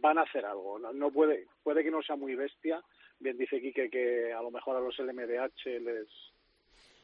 [0.00, 0.78] van a hacer algo.
[0.78, 2.82] No, no puede, puede que no sea muy bestia.
[3.18, 6.08] Bien dice Quique que a lo mejor a los LMDH les,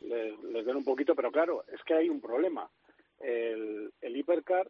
[0.00, 2.70] les, les den un poquito, pero claro, es que hay un problema.
[3.20, 4.66] El, el hipercar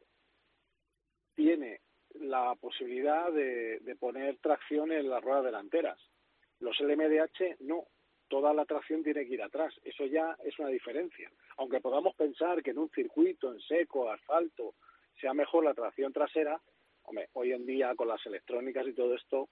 [1.37, 1.83] tiene
[2.15, 6.01] la posibilidad de, de poner tracción en las ruedas delanteras.
[6.59, 7.85] Los LMDH no.
[8.27, 9.73] Toda la tracción tiene que ir atrás.
[9.85, 11.31] Eso ya es una diferencia.
[11.59, 14.75] Aunque podamos pensar que en un circuito, en seco, asfalto,
[15.21, 16.61] sea mejor la tracción trasera,
[17.05, 19.49] hombre, hoy en día con las electrónicas y todo esto,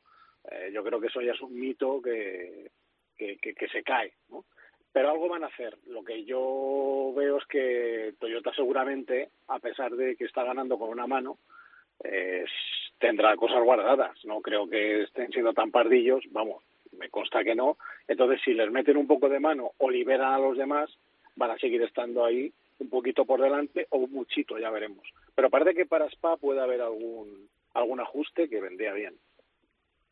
[0.51, 2.71] eh, yo creo que eso ya es un mito que,
[3.17, 4.45] que, que, que se cae, ¿no?
[4.93, 5.79] Pero algo van a hacer.
[5.87, 10.91] Lo que yo veo es que Toyota seguramente, a pesar de que está ganando con
[10.91, 11.39] una mano,
[12.05, 12.45] eh,
[12.99, 14.23] tendrá cosas guardadas.
[14.25, 16.63] No creo que estén siendo tan pardillos, vamos,
[16.99, 17.79] me consta que no.
[18.07, 20.91] Entonces, si les meten un poco de mano o liberan a los demás,
[21.37, 25.07] van a seguir estando ahí un poquito por delante o muchito, ya veremos.
[25.35, 29.19] Pero parece que para Spa puede haber algún algún ajuste que vendría bien.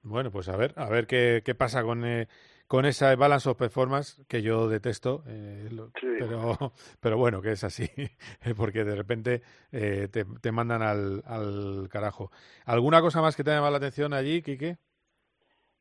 [0.03, 2.27] Bueno, pues a ver, a ver qué, qué pasa con, eh,
[2.67, 6.57] con esa balance of performance que yo detesto, eh, lo- pero,
[7.01, 7.87] pero bueno, que es así,
[8.57, 9.43] porque de repente
[9.73, 12.31] eh, te, te mandan al, al carajo.
[12.65, 14.79] ¿Alguna cosa más que te ha llamado la atención allí, Quique?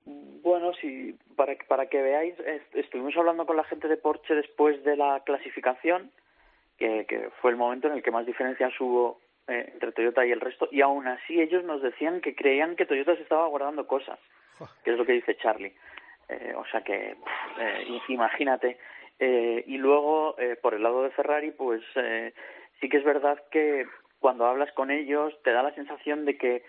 [0.05, 4.35] Bueno, sí, para, que- para que veáis, est- estuvimos hablando con la gente de Porsche
[4.35, 6.11] después de la clasificación,
[6.77, 10.31] que, que fue el momento en el que más diferencias hubo eh, entre Toyota y
[10.31, 13.87] el resto, y aún así ellos nos decían que creían que Toyota se estaba guardando
[13.87, 14.19] cosas,
[14.83, 15.73] que es lo que dice Charlie.
[16.29, 18.77] Eh, o sea que, pff, eh, imagínate.
[19.19, 22.33] Eh, y luego, eh, por el lado de Ferrari, pues eh,
[22.79, 23.85] sí que es verdad que
[24.19, 26.63] cuando hablas con ellos te da la sensación de que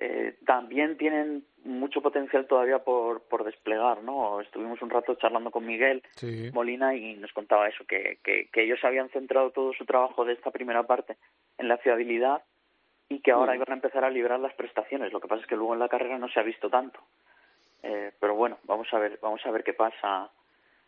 [0.00, 4.40] eh, también tienen mucho potencial todavía por, por desplegar, ¿no?
[4.40, 6.50] Estuvimos un rato charlando con Miguel Sí.
[6.52, 10.34] Molina y nos contaba eso, que, que, que ellos habían centrado todo su trabajo de
[10.34, 11.16] esta primera parte
[11.58, 12.42] en la fiabilidad
[13.08, 13.56] y que ahora Mm.
[13.56, 15.12] iban a empezar a librar las prestaciones.
[15.12, 17.00] Lo que pasa es que luego en la carrera no se ha visto tanto.
[17.82, 20.30] Eh, pero bueno, vamos a ver, vamos a ver qué pasa.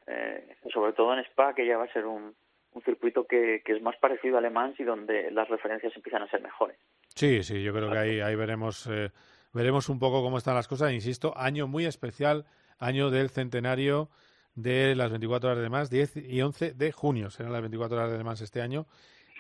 [0.07, 2.35] Eh, sobre todo en Spa, que ya va a ser un,
[2.73, 6.23] un circuito que, que es más parecido a Le Mans y donde las referencias empiezan
[6.23, 6.77] a ser mejores.
[7.15, 9.11] Sí, sí, yo creo que ahí, ahí veremos, eh,
[9.53, 10.93] veremos un poco cómo están las cosas.
[10.93, 12.47] Insisto, año muy especial,
[12.79, 14.11] año del centenario
[14.55, 18.17] de las 24 horas de más, 10 y 11 de junio serán las 24 horas
[18.17, 18.87] de más este año.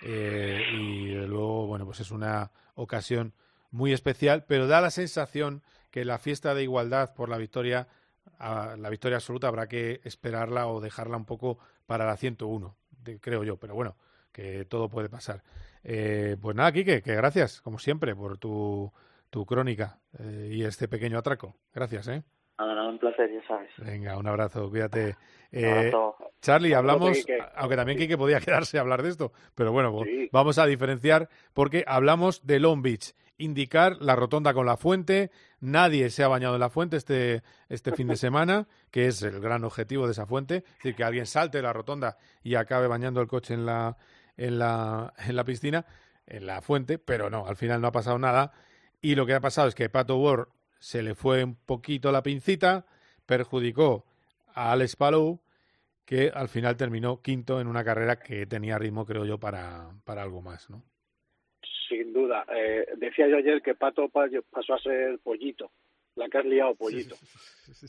[0.03, 3.35] eh, y luego, bueno, pues es una ocasión
[3.71, 7.89] muy especial, pero da la sensación que la fiesta de igualdad por la victoria,
[8.39, 13.21] a la victoria absoluta, habrá que esperarla o dejarla un poco para la 101, de-
[13.21, 13.97] creo yo, pero bueno,
[14.33, 15.43] que todo puede pasar.
[15.83, 18.93] Eh, pues nada, Quique, que gracias, como siempre, por tu,
[19.31, 21.57] tu crónica eh, y este pequeño atraco.
[21.74, 22.22] Gracias, ¿eh?
[22.59, 23.70] Un placer, ya sabes.
[23.78, 25.16] Venga, un abrazo, cuídate.
[25.53, 26.16] Un Eh, abrazo.
[26.43, 27.39] Charlie, hablamos, Quique.
[27.55, 29.97] aunque también Quique podía quedarse a hablar de esto, pero bueno,
[30.33, 36.11] vamos a diferenciar porque hablamos de Long Beach, indicar la rotonda con la fuente, nadie
[36.11, 39.62] se ha bañado en la fuente este, este fin de semana, que es el gran
[39.64, 43.20] objetivo de esa fuente, es decir, que alguien salte de la rotonda y acabe bañando
[43.20, 43.97] el coche en la,
[44.47, 45.84] en la, en la piscina,
[46.26, 48.53] en la fuente, pero no, al final no ha pasado nada
[49.01, 52.22] y lo que ha pasado es que Pato Ward se le fue un poquito la
[52.22, 52.86] pincita,
[53.26, 54.05] perjudicó
[54.55, 55.41] a Alex Palou,
[56.05, 60.22] que al final terminó quinto en una carrera que tenía ritmo, creo yo, para, para
[60.22, 60.82] algo más, ¿no?
[61.88, 62.45] Sin duda.
[62.55, 65.70] Eh, decía yo ayer que Pato pa- pasó a ser pollito.
[66.16, 67.14] La que has liado pollito.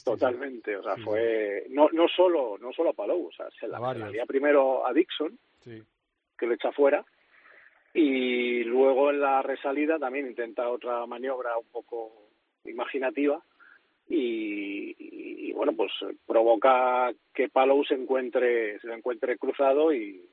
[0.04, 0.76] Totalmente.
[0.78, 1.66] O sea, fue.
[1.70, 3.28] No, no solo no solo a Palou.
[3.28, 3.78] O sea, se la,
[4.12, 5.82] se la primero a Dixon, Sí.
[6.42, 7.06] Que lo echa fuera.
[7.94, 12.30] Y luego en la resalida también intenta otra maniobra un poco
[12.66, 13.40] imaginativa.
[14.10, 15.92] Y, bueno, pues
[16.26, 20.28] provoca que Palou se encuentre, se encuentre cruzado y,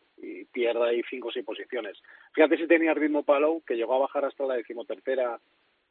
[0.50, 1.96] pierda ahí cinco o seis posiciones.
[2.32, 5.38] Fíjate si tenía ritmo Palou, que llegó a bajar hasta la decimotercera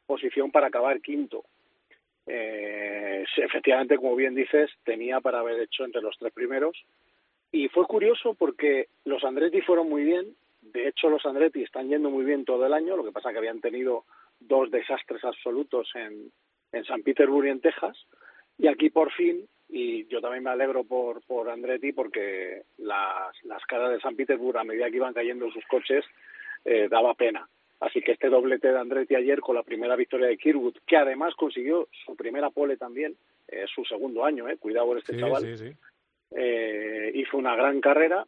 [0.06, 1.44] posición para acabar quinto.
[2.26, 6.76] Eh, efectivamente, como bien dices, tenía para haber hecho entre los tres primeros.
[7.50, 10.34] Y fue curioso porque los Andretti fueron muy bien.
[10.60, 12.96] De hecho, los Andretti están yendo muy bien todo el año.
[12.96, 14.04] Lo que pasa que habían tenido
[14.40, 16.30] dos desastres absolutos en,
[16.72, 17.96] en San Petersburg y en Texas.
[18.58, 23.64] Y aquí por fin, y yo también me alegro por, por Andretti porque las, las
[23.66, 26.04] caras de San Petersburg a medida que iban cayendo sus coches
[26.64, 27.48] eh, daba pena.
[27.80, 31.34] Así que este doblete de Andretti ayer con la primera victoria de Kirwood, que además
[31.36, 35.42] consiguió su primera pole también, es su segundo año, eh, cuidado con este Sí, chaval,
[35.42, 35.76] sí, sí.
[36.30, 38.26] Eh, hizo una gran carrera.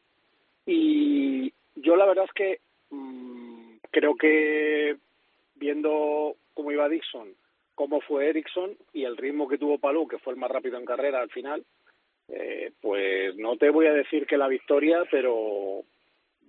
[0.66, 4.96] Y yo la verdad es que mm, creo que
[5.56, 7.34] viendo cómo iba Dixon,
[7.74, 10.84] cómo fue Ericsson y el ritmo que tuvo Palou, que fue el más rápido en
[10.84, 11.64] carrera al final,
[12.28, 15.82] eh, pues no te voy a decir que la victoria, pero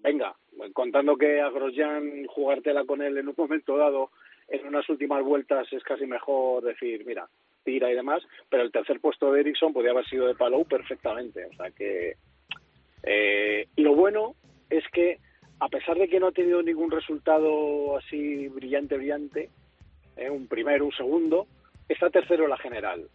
[0.03, 0.35] venga,
[0.73, 4.11] contando que a Grosjean jugártela con él en un momento dado,
[4.47, 7.27] en unas últimas vueltas es casi mejor decir, mira,
[7.63, 11.45] tira y demás, pero el tercer puesto de Ericsson podía haber sido de Palou perfectamente,
[11.45, 12.15] o sea que
[13.03, 14.35] eh, lo bueno
[14.69, 15.19] es que
[15.59, 19.49] a pesar de que no ha tenido ningún resultado así brillante, brillante,
[20.17, 21.45] eh, un primero, un segundo,
[21.87, 23.07] está tercero en la general.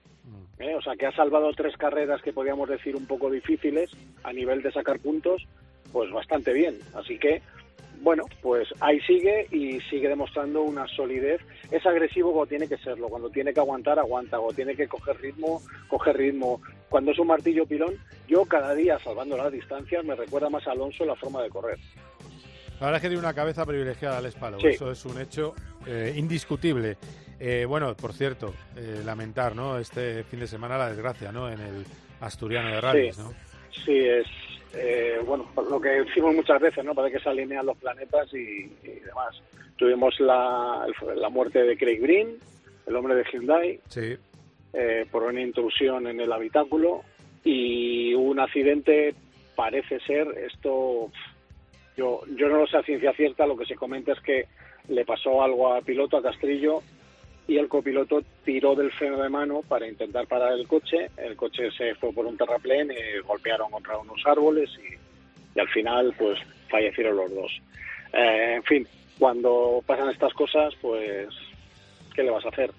[0.59, 3.91] Eh, o sea que ha salvado tres carreras que podíamos decir un poco difíciles
[4.23, 5.47] a nivel de sacar puntos,
[5.93, 6.79] pues bastante bien.
[6.95, 7.43] Así que,
[8.03, 11.41] bueno, pues ahí sigue y sigue demostrando una solidez.
[11.71, 15.17] Es agresivo cuando tiene que serlo, cuando tiene que aguantar, aguanta, cuando tiene que coger
[15.21, 16.61] ritmo, coge ritmo.
[16.89, 17.95] Cuando es un martillo pilón,
[18.29, 21.79] yo cada día, salvando las distancias, me recuerda más a Alonso la forma de correr.
[22.79, 24.69] La verdad es que tiene una cabeza privilegiada al Palou, Sí.
[24.69, 25.55] eso es un hecho
[25.87, 26.99] eh, indiscutible.
[27.41, 29.79] Eh, bueno, por cierto, eh, lamentar, ¿no?
[29.79, 31.51] Este fin de semana la desgracia, ¿no?
[31.51, 31.85] En el
[32.21, 33.23] asturiano de rallies, Sí.
[33.23, 33.33] ¿no?
[33.85, 34.27] Sí, es
[34.77, 36.95] eh, bueno por lo que decimos muchas veces, ¿no?
[36.95, 39.41] Parece que se alinean los planetas y, y demás.
[39.77, 42.37] Tuvimos la, la muerte de Craig Green,
[42.87, 44.17] el hombre de Hyundai, Sí.
[44.73, 47.03] eh, por una intrusión en el habitáculo
[47.45, 49.15] y un accidente.
[49.55, 51.11] Parece ser esto.
[51.97, 53.47] Yo yo no lo sé a ciencia cierta.
[53.47, 54.47] Lo que se comenta es que
[54.89, 56.83] le pasó algo al piloto a Castrillo
[57.49, 61.11] y el copiloto tiró del freno de mano para intentar parar el coche.
[61.17, 64.95] El coche se fue por un terraplén, eh, golpearon contra unos árboles y,
[65.57, 66.39] y al final pues
[66.69, 67.53] fallecieron los dos.
[68.13, 68.89] Eh, en fin,
[69.19, 71.29] cuando pasan estas cosas, pues,
[72.15, 72.71] ¿qué le vas a hacer?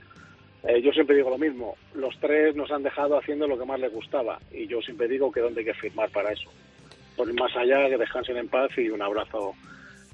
[0.63, 3.80] Eh, yo siempre digo lo mismo, los tres nos han dejado haciendo lo que más
[3.80, 6.49] les gustaba y yo siempre digo que dónde hay que firmar para eso.
[7.15, 9.53] Por más allá, que descansen en paz y un abrazo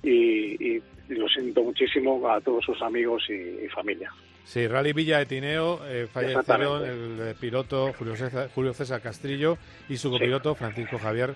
[0.04, 3.34] y, y- y lo siento muchísimo a todos sus amigos y,
[3.66, 4.10] y familia.
[4.46, 9.58] Sí, Rally Villa de Tineo, eh, fallecieron el eh, piloto Julio César, Julio César Castrillo
[9.88, 11.36] y su copiloto Francisco Javier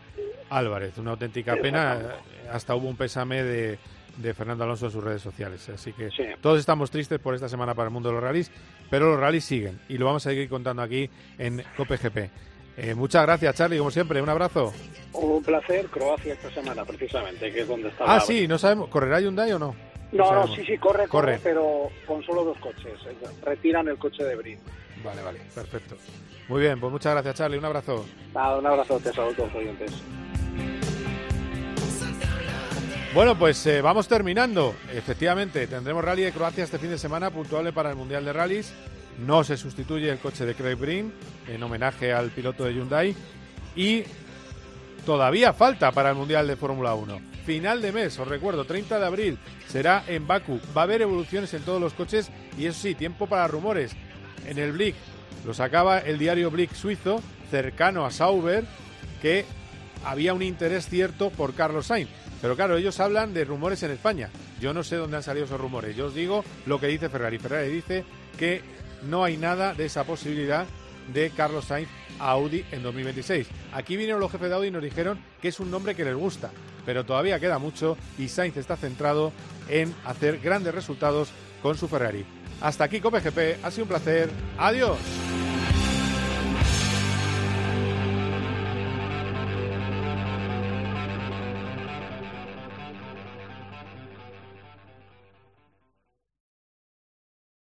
[0.49, 0.97] Álvarez.
[0.97, 1.99] Una auténtica pena.
[2.51, 3.79] Hasta hubo un pésame de,
[4.17, 5.67] de Fernando Alonso en sus redes sociales.
[5.69, 6.09] Así que
[6.41, 8.51] todos estamos tristes por esta semana para el mundo de los rallies,
[8.89, 12.17] pero los rallies siguen y lo vamos a seguir contando aquí en COPGP.
[12.77, 14.21] Eh, muchas gracias, Charlie, como siempre.
[14.21, 14.71] Un abrazo.
[15.13, 18.03] Un placer, Croacia esta semana precisamente, que es donde está.
[18.07, 18.89] Ah, sí, no sabemos.
[18.89, 19.75] ¿Correrá Hyundai o no?
[20.11, 20.55] No, no, sabemos.
[20.55, 21.39] sí, sí, corre, corre, Corre.
[21.43, 22.93] pero con solo dos coches.
[23.43, 24.59] Retiran el coche de Brin.
[25.03, 25.95] Vale, vale, perfecto.
[26.47, 27.57] Muy bien, pues muchas gracias, Charlie.
[27.57, 28.05] Un abrazo.
[28.33, 29.91] Nada, un abrazo, te saludo a todos los oyentes.
[33.13, 34.75] Bueno, pues eh, vamos terminando.
[34.93, 38.73] Efectivamente, tendremos Rally de Croacia este fin de semana, puntuable para el Mundial de Rallys.
[39.19, 41.11] No se sustituye el coche de Craig Breen,
[41.47, 43.15] en homenaje al piloto de Hyundai.
[43.75, 44.03] Y
[45.05, 47.19] todavía falta para el Mundial de Fórmula 1.
[47.47, 49.37] Final de mes, os recuerdo, 30 de abril,
[49.69, 50.59] será en Baku.
[50.75, 53.93] Va a haber evoluciones en todos los coches y eso sí, tiempo para rumores.
[54.45, 54.95] En el Blick,
[55.45, 58.65] lo sacaba el diario Blick suizo, cercano a Sauber,
[59.21, 59.45] que
[60.03, 62.09] había un interés cierto por Carlos Sainz.
[62.41, 64.29] Pero claro, ellos hablan de rumores en España.
[64.59, 65.95] Yo no sé dónde han salido esos rumores.
[65.95, 67.39] Yo os digo lo que dice Ferrari.
[67.39, 68.03] Ferrari dice
[68.37, 68.61] que
[69.03, 70.65] no hay nada de esa posibilidad
[71.13, 71.87] de Carlos Sainz
[72.19, 73.47] Audi en 2026.
[73.73, 76.15] Aquí vinieron los jefes de Audi y nos dijeron que es un nombre que les
[76.15, 76.51] gusta,
[76.85, 79.31] pero todavía queda mucho y Sainz está centrado
[79.69, 81.29] en hacer grandes resultados
[81.61, 82.25] con su Ferrari.
[82.61, 84.29] Hasta aquí COPE GP, ha sido un placer.
[84.57, 84.97] Adiós.